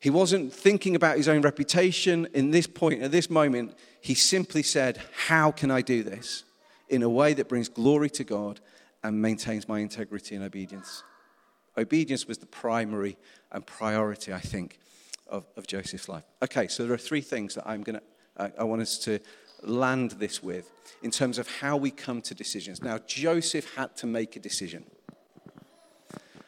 He 0.00 0.08
wasn't 0.08 0.52
thinking 0.52 0.96
about 0.96 1.18
his 1.18 1.28
own 1.28 1.42
reputation 1.42 2.26
in 2.32 2.50
this 2.50 2.66
point, 2.66 3.02
at 3.02 3.12
this 3.12 3.28
moment. 3.28 3.74
He 4.00 4.14
simply 4.14 4.62
said, 4.62 4.98
How 5.26 5.52
can 5.52 5.70
I 5.70 5.82
do 5.82 6.02
this 6.02 6.44
in 6.88 7.02
a 7.02 7.08
way 7.08 7.34
that 7.34 7.48
brings 7.48 7.68
glory 7.68 8.08
to 8.10 8.24
God 8.24 8.60
and 9.02 9.20
maintains 9.20 9.68
my 9.68 9.80
integrity 9.80 10.34
and 10.34 10.42
obedience? 10.42 11.02
Obedience 11.76 12.26
was 12.26 12.38
the 12.38 12.46
primary 12.46 13.18
and 13.52 13.64
priority, 13.66 14.32
I 14.32 14.40
think, 14.40 14.78
of, 15.28 15.44
of 15.56 15.66
Joseph's 15.66 16.08
life. 16.08 16.24
Okay, 16.42 16.66
so 16.66 16.84
there 16.84 16.94
are 16.94 16.98
three 16.98 17.20
things 17.20 17.54
that 17.54 17.68
I'm 17.68 17.82
going 17.82 17.96
to, 17.96 18.02
uh, 18.38 18.48
I 18.58 18.64
want 18.64 18.80
us 18.80 18.98
to 19.00 19.20
land 19.62 20.12
this 20.12 20.42
with 20.42 20.70
in 21.02 21.10
terms 21.10 21.38
of 21.38 21.46
how 21.46 21.76
we 21.76 21.90
come 21.90 22.22
to 22.22 22.34
decisions. 22.34 22.82
Now, 22.82 22.98
Joseph 23.06 23.74
had 23.74 23.96
to 23.98 24.06
make 24.06 24.34
a 24.36 24.40
decision. 24.40 24.84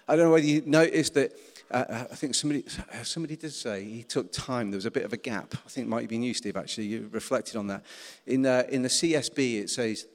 I 0.09 0.17
don't 0.17 0.27
know 0.27 0.33
whether 0.33 0.47
you 0.47 0.63
noticed 0.65 1.15
that 1.15 1.33
uh, 1.73 2.05
I 2.11 2.15
think 2.15 2.35
somebody, 2.35 2.65
somebody 3.03 3.37
did 3.37 3.53
say 3.53 3.85
he 3.85 4.03
took 4.03 4.31
time. 4.31 4.71
There 4.71 4.77
was 4.77 4.87
a 4.87 4.91
bit 4.91 5.05
of 5.05 5.13
a 5.13 5.17
gap. 5.17 5.55
I 5.55 5.69
think 5.69 5.87
it 5.87 5.91
might 5.91 6.03
have 6.03 6.11
been 6.11 6.23
you, 6.23 6.35
Steve, 6.35 6.57
actually. 6.57 6.87
You 6.87 7.09
reflected 7.11 7.57
on 7.57 7.67
that. 7.69 7.83
In, 8.27 8.45
uh, 8.45 8.65
in 8.69 8.83
the 8.83 8.89
CSB, 8.89 9.63
it 9.63 9.71
says 9.71 10.07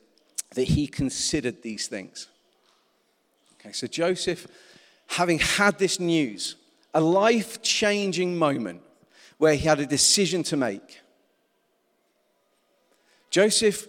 that 0.53 0.63
he 0.63 0.87
considered 0.87 1.63
these 1.63 1.87
things. 1.87 2.27
Okay, 3.59 3.71
so 3.71 3.87
Joseph, 3.87 4.47
having 5.07 5.39
had 5.39 5.79
this 5.79 5.99
news, 5.99 6.55
a 6.93 7.01
life 7.01 7.61
changing 7.61 8.37
moment 8.37 8.81
where 9.39 9.55
he 9.55 9.67
had 9.67 9.79
a 9.79 9.85
decision 9.85 10.43
to 10.43 10.57
make. 10.57 11.01
Joseph 13.29 13.87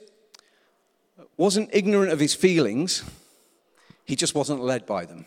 wasn't 1.37 1.71
ignorant 1.73 2.13
of 2.13 2.19
his 2.19 2.35
feelings, 2.35 3.05
he 4.05 4.17
just 4.17 4.35
wasn't 4.35 4.61
led 4.61 4.87
by 4.87 5.05
them. 5.05 5.27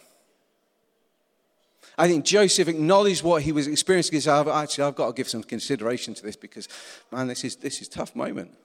I 2.01 2.07
think 2.07 2.25
Joseph 2.25 2.67
acknowledged 2.67 3.21
what 3.21 3.43
he 3.43 3.51
was 3.51 3.67
experiencing. 3.67 4.15
He 4.15 4.21
said, 4.21 4.47
actually, 4.47 4.85
I've 4.85 4.95
got 4.95 5.05
to 5.05 5.13
give 5.13 5.29
some 5.29 5.43
consideration 5.43 6.15
to 6.15 6.23
this 6.23 6.35
because, 6.35 6.67
man, 7.11 7.27
this 7.27 7.43
is, 7.43 7.57
this 7.57 7.79
is 7.79 7.87
a 7.89 7.91
tough 7.91 8.15
moment. 8.15 8.57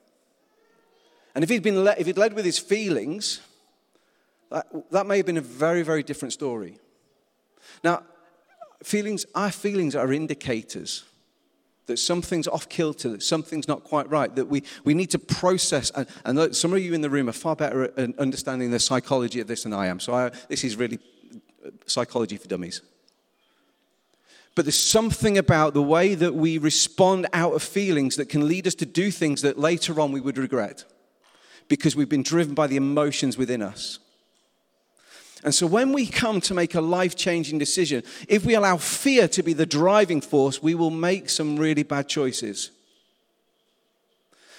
And 1.35 1.43
if 1.43 1.49
he'd, 1.51 1.61
been 1.61 1.83
led, 1.83 1.99
if 1.99 2.07
he'd 2.07 2.17
led 2.17 2.33
with 2.33 2.45
his 2.45 2.57
feelings, 2.57 3.41
that, 4.49 4.65
that 4.89 5.05
may 5.05 5.17
have 5.17 5.27
been 5.27 5.37
a 5.37 5.41
very, 5.41 5.83
very 5.83 6.01
different 6.01 6.33
story. 6.33 6.79
Now, 7.83 8.01
feelings, 8.81 9.27
our 9.35 9.51
feelings 9.51 9.95
are 9.95 10.11
indicators 10.11 11.03
that 11.85 11.97
something's 11.97 12.47
off 12.47 12.67
kilter, 12.69 13.09
that 13.09 13.21
something's 13.21 13.67
not 13.67 13.83
quite 13.83 14.09
right, 14.09 14.35
that 14.35 14.47
we, 14.47 14.63
we 14.83 14.95
need 14.95 15.11
to 15.11 15.19
process. 15.19 15.91
And, 15.91 16.07
and 16.25 16.55
some 16.55 16.73
of 16.73 16.79
you 16.79 16.95
in 16.95 17.01
the 17.01 17.09
room 17.11 17.29
are 17.29 17.33
far 17.33 17.55
better 17.55 17.83
at 17.83 18.17
understanding 18.17 18.71
the 18.71 18.79
psychology 18.79 19.41
of 19.41 19.47
this 19.47 19.61
than 19.61 19.73
I 19.73 19.85
am. 19.85 19.99
So 19.99 20.15
I, 20.15 20.31
this 20.49 20.63
is 20.63 20.75
really 20.75 20.97
psychology 21.85 22.37
for 22.37 22.47
dummies. 22.47 22.81
But 24.57 24.65
there's 24.65 24.81
something 24.81 25.37
about 25.37 25.75
the 25.75 25.83
way 25.83 26.15
that 26.15 26.33
we 26.33 26.57
respond 26.57 27.27
out 27.31 27.53
of 27.53 27.61
feelings 27.61 28.15
that 28.15 28.27
can 28.27 28.47
lead 28.47 28.65
us 28.65 28.73
to 28.73 28.87
do 28.87 29.11
things 29.11 29.43
that 29.43 29.59
later 29.59 30.01
on 30.01 30.11
we 30.11 30.19
would 30.19 30.39
regret 30.39 30.83
because 31.67 31.95
we've 31.95 32.09
been 32.09 32.23
driven 32.23 32.55
by 32.55 32.65
the 32.65 32.75
emotions 32.75 33.37
within 33.37 33.61
us. 33.61 33.99
And 35.43 35.53
so 35.53 35.67
when 35.67 35.93
we 35.93 36.07
come 36.07 36.41
to 36.41 36.55
make 36.55 36.73
a 36.73 36.81
life 36.81 37.15
changing 37.15 37.59
decision, 37.59 38.01
if 38.27 38.45
we 38.45 38.55
allow 38.55 38.77
fear 38.77 39.27
to 39.27 39.43
be 39.43 39.53
the 39.53 39.67
driving 39.67 40.21
force, 40.21 40.59
we 40.59 40.73
will 40.73 40.89
make 40.89 41.29
some 41.29 41.57
really 41.57 41.83
bad 41.83 42.09
choices. 42.09 42.71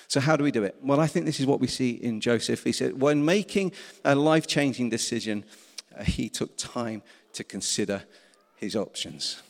So, 0.07 0.21
how 0.21 0.37
do 0.37 0.45
we 0.45 0.52
do 0.52 0.62
it? 0.62 0.76
Well, 0.81 1.00
I 1.00 1.09
think 1.09 1.26
this 1.26 1.40
is 1.40 1.47
what 1.47 1.59
we 1.59 1.67
see 1.67 1.90
in 1.90 2.21
Joseph. 2.21 2.62
He 2.62 2.71
said, 2.71 3.00
when 3.00 3.25
making 3.25 3.73
a 4.05 4.14
life 4.14 4.47
changing 4.47 4.90
decision, 4.90 5.43
uh, 5.99 6.05
he 6.05 6.28
took 6.28 6.57
time 6.57 7.02
to 7.33 7.43
consider 7.43 8.05
his 8.59 8.76
options. 8.76 9.43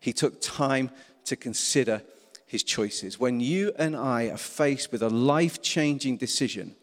He 0.00 0.12
took 0.12 0.40
time 0.40 0.90
to 1.24 1.36
consider 1.36 2.02
his 2.46 2.62
choices. 2.62 3.18
When 3.18 3.40
you 3.40 3.72
and 3.76 3.94
I 3.94 4.24
are 4.24 4.38
faced 4.38 4.90
with 4.90 5.02
a 5.02 5.10
life 5.10 5.60
changing 5.60 6.16
decision, 6.16 6.74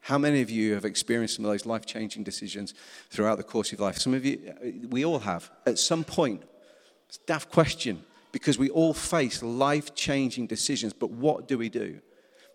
how 0.00 0.18
many 0.18 0.40
of 0.42 0.50
you 0.50 0.74
have 0.74 0.84
experienced 0.84 1.36
some 1.36 1.44
of 1.44 1.50
those 1.50 1.66
life 1.66 1.86
changing 1.86 2.24
decisions 2.24 2.74
throughout 3.10 3.36
the 3.36 3.44
course 3.44 3.72
of 3.72 3.80
life? 3.80 3.98
Some 3.98 4.14
of 4.14 4.24
you, 4.24 4.38
uh, 4.48 4.88
we 4.88 5.04
all 5.04 5.18
have. 5.20 5.50
At 5.66 5.78
some 5.78 6.04
point, 6.04 6.42
it's 7.08 7.18
a 7.18 7.26
daft 7.26 7.50
question 7.50 8.02
because 8.32 8.58
we 8.58 8.68
all 8.70 8.92
face 8.92 9.42
life 9.42 9.94
changing 9.94 10.46
decisions, 10.46 10.92
but 10.92 11.10
what 11.10 11.48
do 11.48 11.56
we 11.56 11.68
do? 11.68 12.00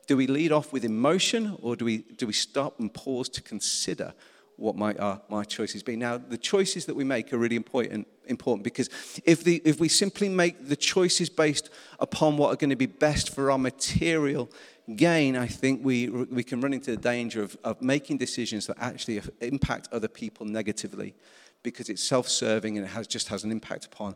Do 0.08 0.18
we 0.18 0.27
lead 0.27 0.51
off 0.51 0.74
with 0.74 0.84
emotion 0.84 1.58
or 1.62 1.75
do 1.75 1.86
we, 1.86 2.00
do 2.00 2.27
we 2.27 2.34
stop 2.34 2.79
and 2.79 2.94
pause 2.94 3.29
to 3.29 3.41
consider 3.41 4.13
what 4.60 4.75
might 4.75 5.00
uh, 5.00 5.04
our, 5.04 5.22
my 5.30 5.44
choices 5.44 5.84
be? 5.84 5.96
Now, 5.96 6.18
the 6.18 6.38
choices 6.38 6.86
that 6.86 6.96
we 6.96 7.04
make 7.04 7.32
are 7.34 7.38
really 7.38 7.56
important, 7.56 8.08
important 8.28 8.63
because 8.63 8.89
if, 9.25 9.44
the, 9.44 9.62
if 9.63 9.80
we 9.80 9.88
simply 9.88 10.30
make 10.30 10.68
the 10.68 10.75
choices 10.75 11.30
based 11.30 11.70
upon 12.00 12.38
what 12.38 12.54
are 12.54 12.58
going 12.58 12.70
to 12.70 12.75
be 12.75 12.86
best 12.86 13.34
for 13.34 13.51
our 13.51 13.58
material 13.58 14.50
gain, 14.96 15.36
I 15.38 15.48
think 15.48 15.84
we, 15.84 16.10
we 16.10 16.44
can 16.44 16.62
run 16.62 16.74
into 16.74 16.92
the 16.92 16.98
danger 16.98 17.42
of, 17.42 17.58
of 17.63 17.82
making 17.82 18.18
decisions 18.18 18.68
that 18.68 18.78
actually 18.80 19.22
impact 19.42 19.88
other 19.92 20.08
people 20.08 20.46
negatively 20.46 21.16
because 21.63 21.89
it's 21.89 22.04
self 22.04 22.28
serving 22.28 22.78
and 22.78 22.86
it 22.86 22.89
has, 22.89 23.08
just 23.08 23.30
has 23.30 23.44
an 23.44 23.51
impact 23.51 23.86
upon. 23.86 24.16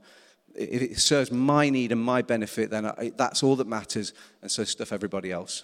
If 0.56 0.82
it 0.82 1.00
serves 1.00 1.32
my 1.32 1.70
need 1.70 1.92
and 1.92 2.02
my 2.02 2.22
benefit, 2.22 2.70
then 2.70 2.86
I, 2.86 3.12
that's 3.16 3.42
all 3.44 3.56
that 3.56 3.68
matters, 3.68 4.14
and 4.42 4.52
so 4.52 4.64
stuff 4.64 4.94
everybody 4.94 5.32
else. 5.32 5.64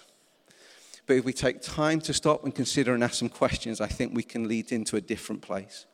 But 1.06 1.16
if 1.16 1.24
we 1.24 1.32
take 1.32 1.60
time 1.60 2.00
to 2.02 2.14
stop 2.14 2.44
and 2.44 2.54
consider 2.54 2.94
and 2.94 3.02
ask 3.02 3.14
some 3.14 3.28
questions, 3.28 3.80
I 3.80 3.88
think 3.88 4.14
we 4.14 4.22
can 4.22 4.48
lead 4.48 4.72
into 4.72 4.96
a 4.96 5.00
different 5.00 5.42
place. 5.42 5.86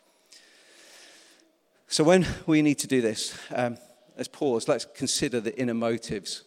So, 1.88 2.04
when 2.04 2.26
we 2.46 2.62
need 2.62 2.78
to 2.80 2.86
do 2.86 3.00
this, 3.00 3.38
um, 3.54 3.78
let's 4.16 4.28
pause, 4.28 4.68
let's 4.68 4.84
consider 4.84 5.40
the 5.40 5.56
inner 5.58 5.74
motives 5.74 6.42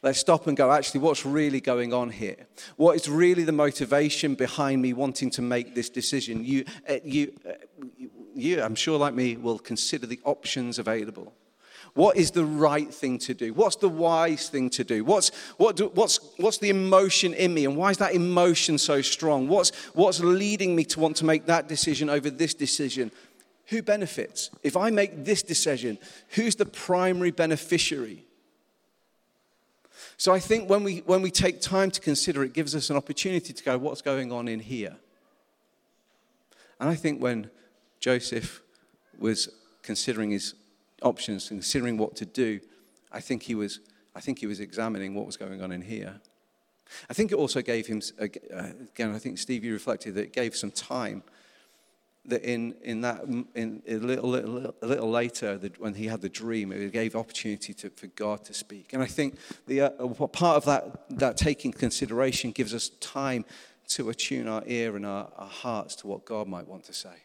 Let's 0.00 0.20
stop 0.20 0.46
and 0.46 0.56
go, 0.56 0.70
actually, 0.70 1.00
what's 1.00 1.26
really 1.26 1.60
going 1.60 1.92
on 1.92 2.10
here? 2.10 2.46
What 2.76 2.94
is 2.94 3.08
really 3.08 3.42
the 3.42 3.52
motivation 3.52 4.36
behind 4.36 4.80
me 4.80 4.92
wanting 4.92 5.28
to 5.30 5.42
make 5.42 5.74
this 5.74 5.90
decision? 5.90 6.44
You, 6.44 6.64
uh, 6.88 6.98
you, 7.04 7.32
uh, 7.44 7.54
you, 8.32 8.62
I'm 8.62 8.76
sure, 8.76 8.96
like 8.96 9.14
me, 9.14 9.36
will 9.36 9.58
consider 9.58 10.06
the 10.06 10.20
options 10.22 10.78
available. 10.78 11.34
What 11.94 12.16
is 12.16 12.30
the 12.30 12.44
right 12.44 12.92
thing 12.92 13.18
to 13.18 13.34
do? 13.34 13.52
What's 13.52 13.76
the 13.76 13.88
wise 13.88 14.48
thing 14.48 14.70
to 14.70 14.84
do? 14.84 15.04
What's, 15.04 15.30
what 15.56 15.76
do, 15.76 15.88
what's, 15.94 16.20
what's 16.36 16.58
the 16.58 16.70
emotion 16.70 17.34
in 17.34 17.54
me? 17.54 17.64
And 17.64 17.76
why 17.76 17.90
is 17.90 17.98
that 17.98 18.14
emotion 18.14 18.78
so 18.78 19.02
strong? 19.02 19.48
What's, 19.48 19.74
what's 19.94 20.20
leading 20.20 20.76
me 20.76 20.84
to 20.84 21.00
want 21.00 21.16
to 21.16 21.24
make 21.24 21.46
that 21.46 21.68
decision 21.68 22.08
over 22.08 22.30
this 22.30 22.54
decision? 22.54 23.10
Who 23.66 23.82
benefits? 23.82 24.50
If 24.62 24.76
I 24.76 24.90
make 24.90 25.24
this 25.24 25.42
decision, 25.42 25.98
who's 26.30 26.56
the 26.56 26.66
primary 26.66 27.30
beneficiary? 27.30 28.24
So 30.16 30.32
I 30.32 30.40
think 30.40 30.68
when 30.68 30.82
we, 30.84 30.98
when 31.00 31.22
we 31.22 31.30
take 31.30 31.60
time 31.60 31.90
to 31.92 32.00
consider, 32.00 32.42
it 32.42 32.52
gives 32.52 32.74
us 32.74 32.90
an 32.90 32.96
opportunity 32.96 33.52
to 33.52 33.64
go, 33.64 33.78
what's 33.78 34.02
going 34.02 34.32
on 34.32 34.48
in 34.48 34.60
here? 34.60 34.96
And 36.80 36.88
I 36.88 36.94
think 36.94 37.20
when 37.20 37.50
Joseph 38.00 38.62
was 39.18 39.48
considering 39.82 40.30
his 40.30 40.54
options, 41.02 41.48
considering 41.48 41.96
what 41.98 42.16
to 42.16 42.26
do, 42.26 42.60
I 43.12 43.20
think 43.20 43.42
he 43.42 43.54
was, 43.54 43.80
I 44.14 44.20
think 44.20 44.38
he 44.38 44.46
was 44.46 44.60
examining 44.60 45.14
what 45.14 45.26
was 45.26 45.36
going 45.36 45.62
on 45.62 45.72
in 45.72 45.82
here. 45.82 46.20
I 47.10 47.14
think 47.14 47.32
it 47.32 47.36
also 47.36 47.60
gave 47.60 47.86
him, 47.86 48.00
again, 48.18 49.14
I 49.14 49.18
think 49.18 49.38
Steve, 49.38 49.64
you 49.64 49.72
reflected 49.72 50.14
that 50.14 50.22
it 50.22 50.32
gave 50.32 50.56
some 50.56 50.70
time 50.70 51.22
that 52.28 52.42
in, 52.44 52.74
in 52.82 53.00
that 53.00 53.24
in 53.54 53.82
a 53.88 53.94
little, 53.96 54.28
little, 54.28 54.74
a 54.82 54.86
little 54.86 55.10
later 55.10 55.58
when 55.78 55.94
he 55.94 56.06
had 56.06 56.20
the 56.20 56.28
dream 56.28 56.72
it 56.72 56.92
gave 56.92 57.16
opportunity 57.16 57.72
to, 57.72 57.90
for 57.90 58.06
god 58.08 58.44
to 58.44 58.54
speak 58.54 58.92
and 58.92 59.02
i 59.02 59.06
think 59.06 59.38
the 59.66 59.80
uh, 59.80 59.90
part 60.28 60.56
of 60.56 60.64
that, 60.66 61.08
that 61.18 61.36
taking 61.36 61.72
consideration 61.72 62.50
gives 62.50 62.74
us 62.74 62.90
time 63.00 63.44
to 63.88 64.10
attune 64.10 64.46
our 64.46 64.62
ear 64.66 64.94
and 64.96 65.06
our, 65.06 65.28
our 65.36 65.48
hearts 65.48 65.96
to 65.96 66.06
what 66.06 66.24
god 66.24 66.46
might 66.46 66.68
want 66.68 66.84
to 66.84 66.92
say 66.92 67.16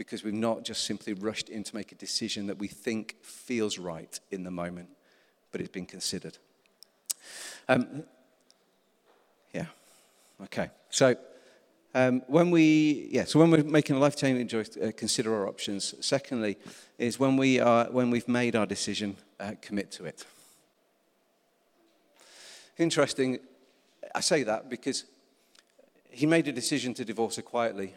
because 0.00 0.24
we've 0.24 0.32
not 0.32 0.64
just 0.64 0.86
simply 0.86 1.12
rushed 1.12 1.50
in 1.50 1.62
to 1.62 1.76
make 1.76 1.92
a 1.92 1.94
decision 1.94 2.46
that 2.46 2.58
we 2.58 2.66
think 2.66 3.16
feels 3.20 3.76
right 3.76 4.18
in 4.30 4.44
the 4.44 4.50
moment 4.50 4.88
but 5.52 5.60
it's 5.60 5.68
been 5.70 5.84
considered 5.84 6.38
um, 7.68 8.02
yeah 9.52 9.66
okay 10.42 10.70
so 10.88 11.14
um, 11.92 12.22
when 12.28 12.52
we, 12.52 13.08
yeah, 13.10 13.24
so 13.24 13.40
when 13.40 13.50
we're 13.50 13.64
making 13.64 13.96
a 13.96 13.98
life-changing 13.98 14.46
choice, 14.46 14.76
uh, 14.76 14.92
consider 14.96 15.34
our 15.34 15.48
options. 15.48 15.94
Secondly, 16.00 16.56
is 16.98 17.18
when 17.18 17.36
we 17.36 17.58
are, 17.58 17.86
when 17.90 18.10
we've 18.10 18.28
made 18.28 18.54
our 18.54 18.66
decision, 18.66 19.16
uh, 19.40 19.52
commit 19.60 19.90
to 19.92 20.04
it. 20.04 20.24
Interesting, 22.78 23.40
I 24.14 24.20
say 24.20 24.44
that 24.44 24.70
because 24.70 25.04
he 26.10 26.26
made 26.26 26.46
a 26.46 26.52
decision 26.52 26.94
to 26.94 27.04
divorce 27.04 27.36
her 27.36 27.42
quietly. 27.42 27.94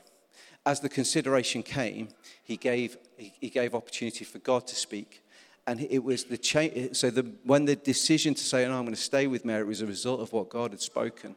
As 0.65 0.79
the 0.79 0.89
consideration 0.89 1.61
came, 1.61 2.09
he 2.43 2.55
gave, 2.57 2.97
he, 3.17 3.49
gave 3.49 3.75
opportunity 3.75 4.23
for 4.23 4.39
God 4.39 4.65
to 4.67 4.75
speak. 4.75 5.21
And 5.67 5.81
it 5.81 6.03
was 6.03 6.25
the 6.25 6.37
change, 6.37 6.95
so 6.95 7.09
the, 7.09 7.29
when 7.43 7.65
the 7.65 7.75
decision 7.75 8.33
to 8.33 8.43
say, 8.43 8.65
no, 8.67 8.77
I'm 8.77 8.85
going 8.85 8.95
to 8.95 9.01
stay 9.01 9.27
with 9.27 9.45
Mary 9.45 9.63
was 9.63 9.81
a 9.81 9.85
result 9.85 10.19
of 10.21 10.31
what 10.33 10.49
God 10.49 10.71
had 10.71 10.81
spoken. 10.81 11.35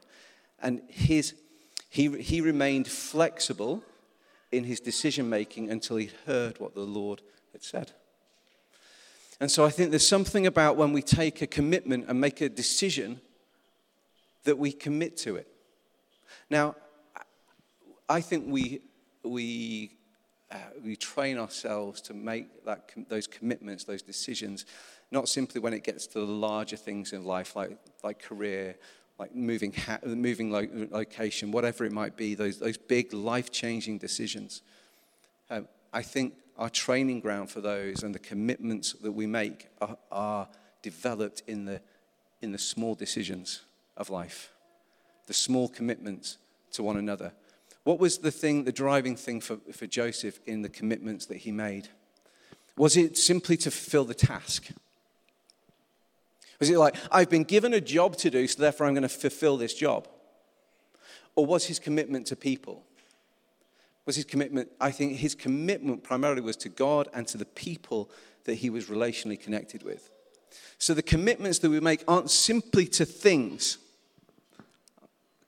And 0.60 0.82
his 0.88 1.34
he, 1.88 2.10
he 2.20 2.40
remained 2.40 2.88
flexible 2.88 3.82
in 4.52 4.64
his 4.64 4.80
decision 4.80 5.30
making 5.30 5.70
until 5.70 5.96
he 5.96 6.10
heard 6.26 6.58
what 6.60 6.74
the 6.74 6.82
Lord 6.82 7.22
had 7.52 7.62
said. 7.62 7.92
And 9.40 9.50
so 9.50 9.64
I 9.64 9.70
think 9.70 9.90
there's 9.90 10.06
something 10.06 10.46
about 10.46 10.76
when 10.76 10.92
we 10.92 11.02
take 11.02 11.42
a 11.42 11.46
commitment 11.46 12.06
and 12.08 12.20
make 12.20 12.40
a 12.40 12.48
decision 12.48 13.20
that 14.44 14.58
we 14.58 14.72
commit 14.72 15.16
to 15.18 15.36
it. 15.36 15.48
Now, 16.48 16.76
I 18.08 18.20
think 18.20 18.44
we, 18.46 18.82
we, 19.30 19.92
uh, 20.50 20.56
we 20.84 20.96
train 20.96 21.38
ourselves 21.38 22.00
to 22.02 22.14
make 22.14 22.64
that, 22.64 22.90
those 23.08 23.26
commitments, 23.26 23.84
those 23.84 24.02
decisions, 24.02 24.66
not 25.10 25.28
simply 25.28 25.60
when 25.60 25.72
it 25.72 25.84
gets 25.84 26.06
to 26.08 26.20
the 26.20 26.26
larger 26.26 26.76
things 26.76 27.12
in 27.12 27.24
life, 27.24 27.56
like, 27.56 27.78
like 28.02 28.20
career 28.20 28.76
like 29.18 29.34
moving, 29.34 29.72
ha- 29.72 29.98
moving 30.04 30.50
lo- 30.50 30.66
location, 30.90 31.50
whatever 31.50 31.84
it 31.84 31.92
might 31.92 32.16
be, 32.16 32.34
those, 32.34 32.58
those 32.58 32.76
big 32.76 33.12
life 33.12 33.50
changing 33.50 33.98
decisions. 33.98 34.62
Um, 35.50 35.68
I 35.92 36.02
think 36.02 36.34
our 36.58 36.68
training 36.68 37.20
ground 37.20 37.50
for 37.50 37.60
those 37.60 38.02
and 38.02 38.14
the 38.14 38.18
commitments 38.18 38.92
that 38.94 39.12
we 39.12 39.26
make 39.26 39.68
are, 39.80 39.96
are 40.10 40.48
developed 40.82 41.42
in 41.46 41.64
the, 41.64 41.80
in 42.42 42.52
the 42.52 42.58
small 42.58 42.94
decisions 42.94 43.62
of 43.96 44.10
life, 44.10 44.52
the 45.26 45.34
small 45.34 45.68
commitments 45.68 46.38
to 46.72 46.82
one 46.82 46.96
another. 46.96 47.32
What 47.86 48.00
was 48.00 48.18
the 48.18 48.32
thing, 48.32 48.64
the 48.64 48.72
driving 48.72 49.14
thing 49.14 49.40
for, 49.40 49.58
for 49.72 49.86
Joseph 49.86 50.40
in 50.44 50.62
the 50.62 50.68
commitments 50.68 51.26
that 51.26 51.36
he 51.36 51.52
made? 51.52 51.86
Was 52.76 52.96
it 52.96 53.16
simply 53.16 53.56
to 53.58 53.70
fulfill 53.70 54.04
the 54.04 54.12
task? 54.12 54.70
Was 56.58 56.68
it 56.68 56.78
like, 56.78 56.96
I've 57.12 57.30
been 57.30 57.44
given 57.44 57.72
a 57.72 57.80
job 57.80 58.16
to 58.16 58.28
do, 58.28 58.44
so 58.48 58.60
therefore 58.60 58.88
I'm 58.88 58.94
going 58.94 59.04
to 59.04 59.08
fulfill 59.08 59.56
this 59.56 59.72
job? 59.72 60.08
Or 61.36 61.46
was 61.46 61.66
his 61.66 61.78
commitment 61.78 62.26
to 62.26 62.34
people? 62.34 62.82
Was 64.04 64.16
his 64.16 64.24
commitment, 64.24 64.68
I 64.80 64.90
think 64.90 65.18
his 65.18 65.36
commitment 65.36 66.02
primarily 66.02 66.40
was 66.40 66.56
to 66.56 66.68
God 66.68 67.06
and 67.14 67.24
to 67.28 67.38
the 67.38 67.44
people 67.44 68.10
that 68.46 68.54
he 68.54 68.68
was 68.68 68.86
relationally 68.86 69.40
connected 69.40 69.84
with. 69.84 70.10
So 70.78 70.92
the 70.92 71.04
commitments 71.04 71.60
that 71.60 71.70
we 71.70 71.78
make 71.78 72.02
aren't 72.08 72.32
simply 72.32 72.86
to 72.88 73.04
things, 73.04 73.78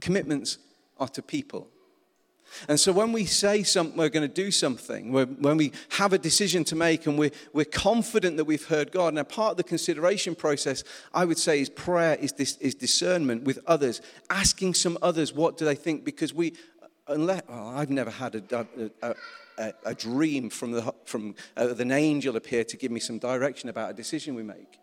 commitments 0.00 0.58
are 1.00 1.08
to 1.08 1.20
people. 1.20 1.66
And 2.68 2.78
so 2.78 2.92
when 2.92 3.12
we 3.12 3.24
say 3.24 3.62
something, 3.62 3.96
we're 3.96 4.08
going 4.08 4.28
to 4.28 4.34
do 4.34 4.50
something, 4.50 5.12
when 5.12 5.56
we 5.56 5.72
have 5.90 6.12
a 6.12 6.18
decision 6.18 6.64
to 6.64 6.76
make 6.76 7.06
and 7.06 7.18
we're, 7.18 7.30
confident 7.70 8.36
that 8.38 8.44
we've 8.44 8.64
heard 8.64 8.90
God, 8.92 9.14
now 9.14 9.22
part 9.22 9.52
of 9.52 9.56
the 9.58 9.62
consideration 9.62 10.34
process, 10.34 10.84
I 11.12 11.24
would 11.24 11.38
say, 11.38 11.60
is 11.60 11.68
prayer, 11.68 12.16
is, 12.20 12.32
this, 12.32 12.56
is 12.58 12.74
discernment 12.74 13.44
with 13.44 13.58
others, 13.66 14.00
asking 14.30 14.74
some 14.74 14.96
others 15.02 15.32
what 15.32 15.56
do 15.56 15.64
they 15.64 15.74
think, 15.74 16.04
because 16.04 16.32
we, 16.32 16.54
unless, 17.06 17.42
well, 17.48 17.68
I've 17.68 17.90
never 17.90 18.10
had 18.10 18.34
a, 18.36 18.66
a, 19.02 19.14
a, 19.58 19.72
a 19.84 19.94
dream 19.94 20.50
from, 20.50 20.72
the, 20.72 20.94
from 21.04 21.34
uh, 21.56 21.74
an 21.78 21.92
angel 21.92 22.36
appear 22.36 22.64
to 22.64 22.76
give 22.76 22.90
me 22.90 23.00
some 23.00 23.18
direction 23.18 23.68
about 23.68 23.90
a 23.90 23.94
decision 23.94 24.34
we 24.34 24.42
make 24.42 24.78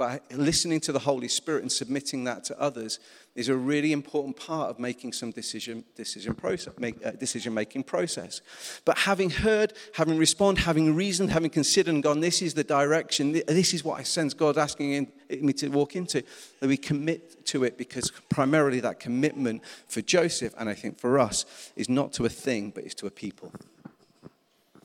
but 0.00 0.22
listening 0.32 0.80
to 0.80 0.92
the 0.92 0.98
Holy 0.98 1.28
Spirit 1.28 1.60
and 1.60 1.70
submitting 1.70 2.24
that 2.24 2.42
to 2.44 2.58
others 2.58 3.00
is 3.34 3.50
a 3.50 3.54
really 3.54 3.92
important 3.92 4.34
part 4.34 4.70
of 4.70 4.78
making 4.78 5.12
some 5.12 5.30
decision, 5.30 5.84
decision, 5.94 6.34
process, 6.34 6.72
make, 6.78 7.04
uh, 7.04 7.10
decision 7.10 7.52
making 7.52 7.82
process. 7.82 8.40
But 8.86 8.96
having 8.96 9.28
heard, 9.28 9.74
having 9.92 10.16
responded, 10.16 10.62
having 10.62 10.96
reasoned, 10.96 11.30
having 11.30 11.50
considered 11.50 11.92
and 11.92 12.02
gone, 12.02 12.20
this 12.20 12.40
is 12.40 12.54
the 12.54 12.64
direction, 12.64 13.32
this 13.46 13.74
is 13.74 13.84
what 13.84 14.00
I 14.00 14.02
sense 14.02 14.32
God 14.32 14.56
asking 14.56 14.92
in, 15.28 15.44
me 15.44 15.52
to 15.52 15.68
walk 15.68 15.94
into, 15.94 16.24
that 16.60 16.68
we 16.68 16.78
commit 16.78 17.44
to 17.48 17.64
it 17.64 17.76
because 17.76 18.10
primarily 18.30 18.80
that 18.80 19.00
commitment 19.00 19.62
for 19.86 20.00
Joseph, 20.00 20.54
and 20.56 20.70
I 20.70 20.74
think 20.74 20.98
for 20.98 21.18
us, 21.18 21.44
is 21.76 21.90
not 21.90 22.14
to 22.14 22.24
a 22.24 22.30
thing, 22.30 22.70
but 22.70 22.84
is 22.84 22.94
to 22.94 23.06
a 23.06 23.10
people. 23.10 23.52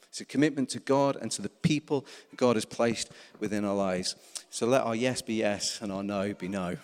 It's 0.10 0.20
a 0.20 0.26
commitment 0.26 0.70
to 0.70 0.80
God 0.80 1.18
and 1.18 1.32
to 1.32 1.42
the 1.42 1.50
people 1.50 2.06
God 2.36 2.58
has 2.58 2.66
placed 2.66 3.12
within 3.40 3.64
our 3.64 3.76
lives. 3.76 4.16
So 4.56 4.66
let 4.68 4.84
our 4.84 4.96
yes 4.96 5.22
be 5.22 5.34
yes 5.34 5.82
and 5.82 5.92
our 5.92 6.02
no 6.02 6.34
be 6.34 6.48
no. 6.48 6.78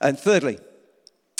And 0.00 0.18
thirdly, 0.18 0.58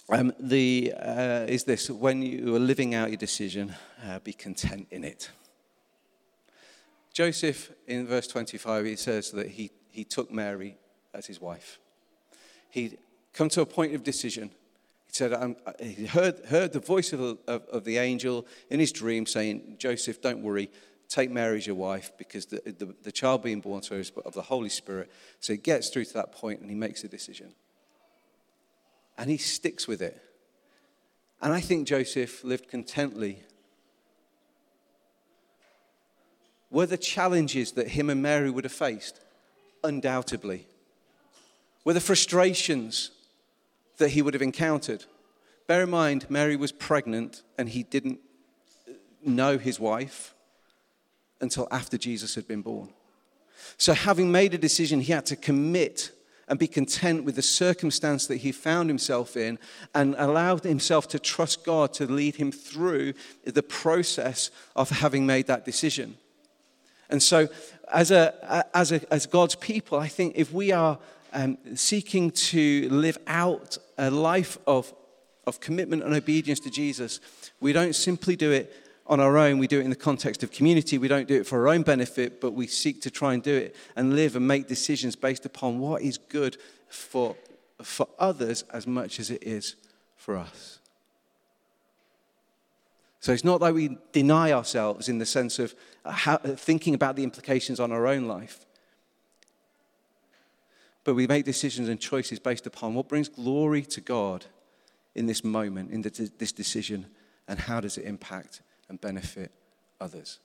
um, 0.08 0.32
the, 0.38 0.94
uh, 0.96 1.46
is 1.48 1.64
this 1.64 1.90
when 1.90 2.22
you 2.22 2.54
are 2.54 2.60
living 2.60 2.94
out 2.94 3.08
your 3.08 3.16
decision, 3.16 3.74
uh, 4.06 4.20
be 4.20 4.32
content 4.32 4.86
in 4.92 5.02
it. 5.02 5.32
Joseph, 7.12 7.72
in 7.88 8.06
verse 8.06 8.28
25, 8.28 8.84
he 8.84 8.94
says 8.94 9.32
that 9.32 9.48
he, 9.48 9.72
he 9.90 10.04
took 10.04 10.30
Mary 10.30 10.76
as 11.12 11.26
his 11.26 11.40
wife. 11.40 11.80
He'd 12.68 12.96
come 13.32 13.48
to 13.48 13.62
a 13.62 13.66
point 13.66 13.96
of 13.96 14.04
decision 14.04 14.52
he 15.10 15.16
said, 15.16 15.32
um, 15.32 15.56
he 15.80 16.06
heard, 16.06 16.38
heard 16.46 16.72
the 16.72 16.78
voice 16.78 17.12
of, 17.12 17.20
of, 17.20 17.38
of, 17.48 17.82
the 17.82 17.98
angel 17.98 18.46
in 18.70 18.78
his 18.78 18.92
dream 18.92 19.26
saying, 19.26 19.74
Joseph, 19.76 20.20
don't 20.22 20.40
worry, 20.40 20.70
take 21.10 21.30
Mary 21.30 21.58
as 21.58 21.66
your 21.66 21.76
wife 21.76 22.12
because 22.16 22.46
the, 22.46 22.62
the, 22.64 22.94
the 23.02 23.12
child 23.12 23.42
being 23.42 23.60
born 23.60 23.80
to 23.82 23.94
her 23.94 24.00
is 24.00 24.12
of 24.24 24.32
the 24.32 24.42
Holy 24.42 24.68
Spirit. 24.68 25.10
So 25.40 25.52
he 25.52 25.58
gets 25.58 25.88
through 25.88 26.04
to 26.06 26.14
that 26.14 26.32
point 26.32 26.60
and 26.60 26.70
he 26.70 26.76
makes 26.76 27.02
a 27.02 27.08
decision. 27.08 27.52
And 29.18 29.28
he 29.28 29.36
sticks 29.36 29.88
with 29.88 30.00
it. 30.00 30.22
And 31.42 31.52
I 31.52 31.60
think 31.60 31.88
Joseph 31.88 32.44
lived 32.44 32.70
contently. 32.70 33.40
Were 36.70 36.86
the 36.86 36.96
challenges 36.96 37.72
that 37.72 37.88
him 37.88 38.08
and 38.08 38.22
Mary 38.22 38.48
would 38.48 38.64
have 38.64 38.72
faced? 38.72 39.20
Undoubtedly. 39.82 40.66
Were 41.84 41.94
the 41.94 42.00
frustrations 42.00 43.10
that 43.96 44.10
he 44.10 44.22
would 44.22 44.34
have 44.34 44.42
encountered. 44.42 45.04
Bear 45.66 45.82
in 45.82 45.90
mind, 45.90 46.26
Mary 46.30 46.56
was 46.56 46.72
pregnant 46.72 47.42
and 47.58 47.68
he 47.68 47.82
didn't 47.82 48.20
know 49.24 49.58
his 49.58 49.78
wife 49.80 50.34
until 51.40 51.68
after 51.70 51.96
Jesus 51.96 52.34
had 52.34 52.46
been 52.46 52.62
born. 52.62 52.90
So, 53.76 53.94
having 53.94 54.32
made 54.32 54.54
a 54.54 54.58
decision, 54.58 55.00
he 55.00 55.12
had 55.12 55.26
to 55.26 55.36
commit 55.36 56.12
and 56.48 56.58
be 56.58 56.66
content 56.66 57.24
with 57.24 57.36
the 57.36 57.42
circumstance 57.42 58.26
that 58.26 58.38
he 58.38 58.50
found 58.50 58.90
himself 58.90 59.36
in 59.36 59.58
and 59.94 60.16
allowed 60.18 60.64
himself 60.64 61.06
to 61.08 61.18
trust 61.18 61.64
God 61.64 61.94
to 61.94 62.06
lead 62.06 62.36
him 62.36 62.50
through 62.50 63.14
the 63.44 63.62
process 63.62 64.50
of 64.74 64.90
having 64.90 65.24
made 65.24 65.46
that 65.46 65.64
decision. 65.64 66.16
And 67.08 67.22
so, 67.22 67.48
as, 67.92 68.10
a, 68.10 68.66
as, 68.74 68.92
a, 68.92 69.12
as 69.12 69.26
God's 69.26 69.54
people, 69.54 69.98
I 69.98 70.08
think 70.08 70.34
if 70.36 70.52
we 70.52 70.72
are 70.72 70.98
um, 71.32 71.56
seeking 71.74 72.30
to 72.32 72.88
live 72.90 73.18
out 73.26 73.78
a 73.96 74.10
life 74.10 74.58
of, 74.66 74.92
of 75.46 75.60
commitment 75.60 76.02
and 76.02 76.14
obedience 76.14 76.60
to 76.60 76.70
Jesus, 76.70 77.20
we 77.60 77.72
don't 77.72 77.94
simply 77.94 78.36
do 78.36 78.50
it 78.50 78.74
on 79.10 79.18
our 79.18 79.36
own. 79.36 79.58
We 79.58 79.66
do 79.66 79.80
it 79.80 79.84
in 79.84 79.90
the 79.90 79.96
context 79.96 80.44
of 80.44 80.52
community. 80.52 80.96
We 80.96 81.08
don't 81.08 81.26
do 81.26 81.34
it 81.34 81.46
for 81.46 81.58
our 81.58 81.74
own 81.74 81.82
benefit, 81.82 82.40
but 82.40 82.52
we 82.52 82.68
seek 82.68 83.02
to 83.02 83.10
try 83.10 83.34
and 83.34 83.42
do 83.42 83.54
it 83.54 83.74
and 83.96 84.14
live 84.14 84.36
and 84.36 84.46
make 84.46 84.68
decisions 84.68 85.16
based 85.16 85.44
upon 85.44 85.80
what 85.80 86.00
is 86.00 86.16
good 86.16 86.56
for, 86.88 87.36
for 87.82 88.08
others 88.20 88.62
as 88.72 88.86
much 88.86 89.18
as 89.18 89.30
it 89.30 89.42
is 89.42 89.74
for 90.16 90.36
us. 90.36 90.78
So 93.18 93.32
it's 93.32 93.44
not 93.44 93.60
that 93.60 93.74
we 93.74 93.98
deny 94.12 94.52
ourselves 94.52 95.08
in 95.08 95.18
the 95.18 95.26
sense 95.26 95.58
of 95.58 95.74
uh, 96.04 96.12
how, 96.12 96.34
uh, 96.36 96.50
thinking 96.50 96.94
about 96.94 97.16
the 97.16 97.24
implications 97.24 97.78
on 97.78 97.92
our 97.92 98.06
own 98.06 98.26
life. 98.26 98.64
But 101.02 101.16
we 101.16 101.26
make 101.26 101.44
decisions 101.44 101.88
and 101.88 102.00
choices 102.00 102.38
based 102.38 102.66
upon 102.66 102.94
what 102.94 103.08
brings 103.08 103.28
glory 103.28 103.82
to 103.82 104.00
God 104.00 104.46
in 105.14 105.26
this 105.26 105.42
moment, 105.42 105.90
in 105.90 106.00
this 106.02 106.52
decision, 106.52 107.06
and 107.48 107.58
how 107.58 107.80
does 107.80 107.98
it 107.98 108.04
impact 108.04 108.62
and 108.90 109.00
benefit 109.00 109.50
others. 110.00 110.40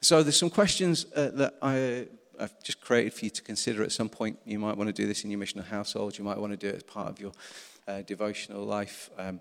So 0.00 0.22
there's 0.24 0.36
some 0.36 0.50
questions 0.50 1.06
uh, 1.14 1.30
that 1.34 1.54
I, 1.62 2.06
have 2.40 2.62
just 2.62 2.80
created 2.80 3.12
for 3.12 3.24
you 3.24 3.30
to 3.30 3.42
consider 3.42 3.82
at 3.82 3.90
some 3.90 4.08
point. 4.08 4.38
You 4.44 4.58
might 4.58 4.76
want 4.76 4.88
to 4.88 4.92
do 4.92 5.08
this 5.08 5.24
in 5.24 5.30
your 5.30 5.40
missional 5.40 5.64
household. 5.64 6.18
You 6.18 6.24
might 6.24 6.38
want 6.38 6.52
to 6.52 6.56
do 6.56 6.68
it 6.68 6.76
as 6.76 6.82
part 6.84 7.08
of 7.08 7.20
your 7.20 7.32
uh, 7.86 8.02
devotional 8.02 8.64
life. 8.64 9.10
Um, 9.18 9.40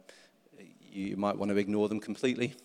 you 0.92 1.16
might 1.16 1.38
want 1.38 1.52
to 1.52 1.58
ignore 1.58 1.90
them 1.90 2.00
completely. 2.00 2.56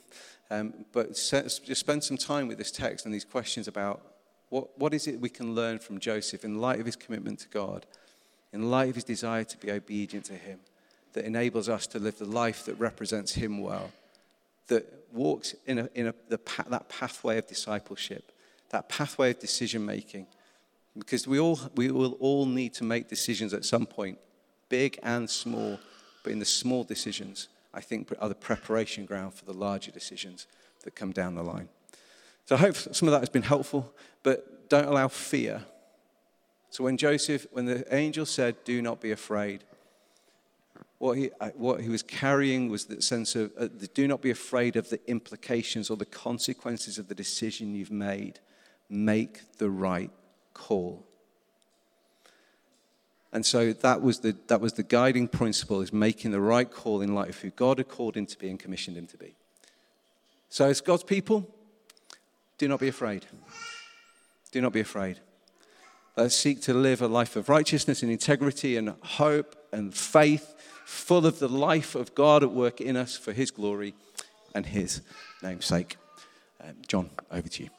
Um, 0.50 0.72
but 0.92 1.14
just 1.14 1.76
spend 1.76 2.04
some 2.04 2.16
time 2.16 2.48
with 2.48 2.58
this 2.58 2.70
text 2.70 3.04
and 3.04 3.14
these 3.14 3.24
questions 3.24 3.68
about 3.68 4.00
what, 4.48 4.78
what 4.78 4.92
is 4.92 5.06
it 5.06 5.20
we 5.20 5.30
can 5.30 5.54
learn 5.54 5.78
from 5.78 5.98
Joseph 5.98 6.44
in 6.44 6.60
light 6.60 6.78
of 6.80 6.86
his 6.86 6.96
commitment 6.96 7.38
to 7.40 7.48
God, 7.48 7.86
in 8.52 8.70
light 8.70 8.90
of 8.90 8.94
his 8.94 9.04
desire 9.04 9.44
to 9.44 9.56
be 9.58 9.70
obedient 9.70 10.26
to 10.26 10.34
him, 10.34 10.60
that 11.14 11.24
enables 11.24 11.68
us 11.68 11.86
to 11.88 11.98
live 11.98 12.18
the 12.18 12.26
life 12.26 12.64
that 12.66 12.74
represents 12.74 13.32
him 13.32 13.60
well, 13.60 13.90
that 14.68 14.86
walks 15.12 15.54
in, 15.66 15.78
a, 15.78 15.88
in 15.94 16.08
a, 16.08 16.14
the, 16.28 16.40
that 16.68 16.88
pathway 16.88 17.38
of 17.38 17.46
discipleship, 17.46 18.32
that 18.70 18.88
pathway 18.88 19.30
of 19.30 19.38
decision 19.38 19.84
making? 19.84 20.26
Because 20.96 21.26
we, 21.26 21.38
all, 21.38 21.58
we 21.74 21.90
will 21.90 22.12
all 22.20 22.46
need 22.46 22.74
to 22.74 22.84
make 22.84 23.08
decisions 23.08 23.54
at 23.54 23.64
some 23.64 23.86
point, 23.86 24.18
big 24.68 24.98
and 25.02 25.28
small, 25.28 25.78
but 26.22 26.32
in 26.32 26.38
the 26.38 26.44
small 26.44 26.84
decisions, 26.84 27.48
I 27.72 27.80
think, 27.80 28.12
are 28.20 28.28
the 28.28 28.34
preparation 28.34 29.06
ground 29.06 29.34
for 29.34 29.44
the 29.44 29.54
larger 29.54 29.90
decisions 29.90 30.46
that 30.84 30.94
come 30.94 31.12
down 31.12 31.34
the 31.34 31.42
line. 31.42 31.68
So 32.46 32.56
I 32.56 32.58
hope 32.58 32.76
some 32.76 33.08
of 33.08 33.12
that 33.12 33.20
has 33.20 33.28
been 33.28 33.42
helpful, 33.42 33.92
but 34.22 34.68
don't 34.68 34.86
allow 34.86 35.08
fear. 35.08 35.62
So 36.70 36.84
when 36.84 36.96
Joseph, 36.96 37.46
when 37.52 37.66
the 37.66 37.94
angel 37.94 38.26
said, 38.26 38.56
Do 38.64 38.82
not 38.82 39.00
be 39.00 39.12
afraid, 39.12 39.64
what 41.02 41.18
he, 41.18 41.30
uh, 41.40 41.50
what 41.56 41.80
he 41.80 41.88
was 41.88 42.04
carrying 42.04 42.68
was 42.68 42.84
the 42.84 43.02
sense 43.02 43.34
of 43.34 43.50
uh, 43.58 43.66
do 43.92 44.06
not 44.06 44.22
be 44.22 44.30
afraid 44.30 44.76
of 44.76 44.88
the 44.88 45.00
implications 45.10 45.90
or 45.90 45.96
the 45.96 46.06
consequences 46.06 46.96
of 46.96 47.08
the 47.08 47.14
decision 47.14 47.74
you've 47.74 47.90
made. 47.90 48.38
Make 48.88 49.58
the 49.58 49.68
right 49.68 50.12
call. 50.54 51.04
And 53.32 53.44
so 53.44 53.72
that 53.72 54.00
was 54.00 54.20
the, 54.20 54.36
that 54.46 54.60
was 54.60 54.74
the 54.74 54.84
guiding 54.84 55.26
principle 55.26 55.80
is 55.80 55.92
making 55.92 56.30
the 56.30 56.40
right 56.40 56.70
call 56.70 57.00
in 57.00 57.16
light 57.16 57.30
of 57.30 57.40
who 57.40 57.50
God 57.50 57.78
had 57.78 57.88
called 57.88 58.16
him 58.16 58.26
to 58.26 58.38
be 58.38 58.48
and 58.48 58.60
commissioned 58.60 58.96
him 58.96 59.08
to 59.08 59.16
be. 59.16 59.34
So 60.50 60.66
as 60.66 60.80
God's 60.80 61.02
people, 61.02 61.52
do 62.58 62.68
not 62.68 62.78
be 62.78 62.86
afraid. 62.86 63.26
Do 64.52 64.60
not 64.60 64.72
be 64.72 64.80
afraid. 64.80 65.18
Let's 66.16 66.36
seek 66.36 66.60
to 66.62 66.74
live 66.74 67.02
a 67.02 67.08
life 67.08 67.34
of 67.34 67.48
righteousness 67.48 68.04
and 68.04 68.12
integrity 68.12 68.76
and 68.76 68.90
hope 69.00 69.56
and 69.72 69.92
faith, 69.92 70.54
full 70.92 71.26
of 71.26 71.38
the 71.38 71.48
life 71.48 71.94
of 71.94 72.14
God 72.14 72.42
at 72.42 72.52
work 72.52 72.80
in 72.80 72.96
us 72.96 73.16
for 73.16 73.32
His 73.32 73.50
glory 73.50 73.94
and 74.54 74.66
His 74.66 75.00
name's 75.42 75.64
sake. 75.64 75.96
Um, 76.60 76.74
John, 76.86 77.10
over 77.30 77.48
to 77.48 77.62
you. 77.64 77.70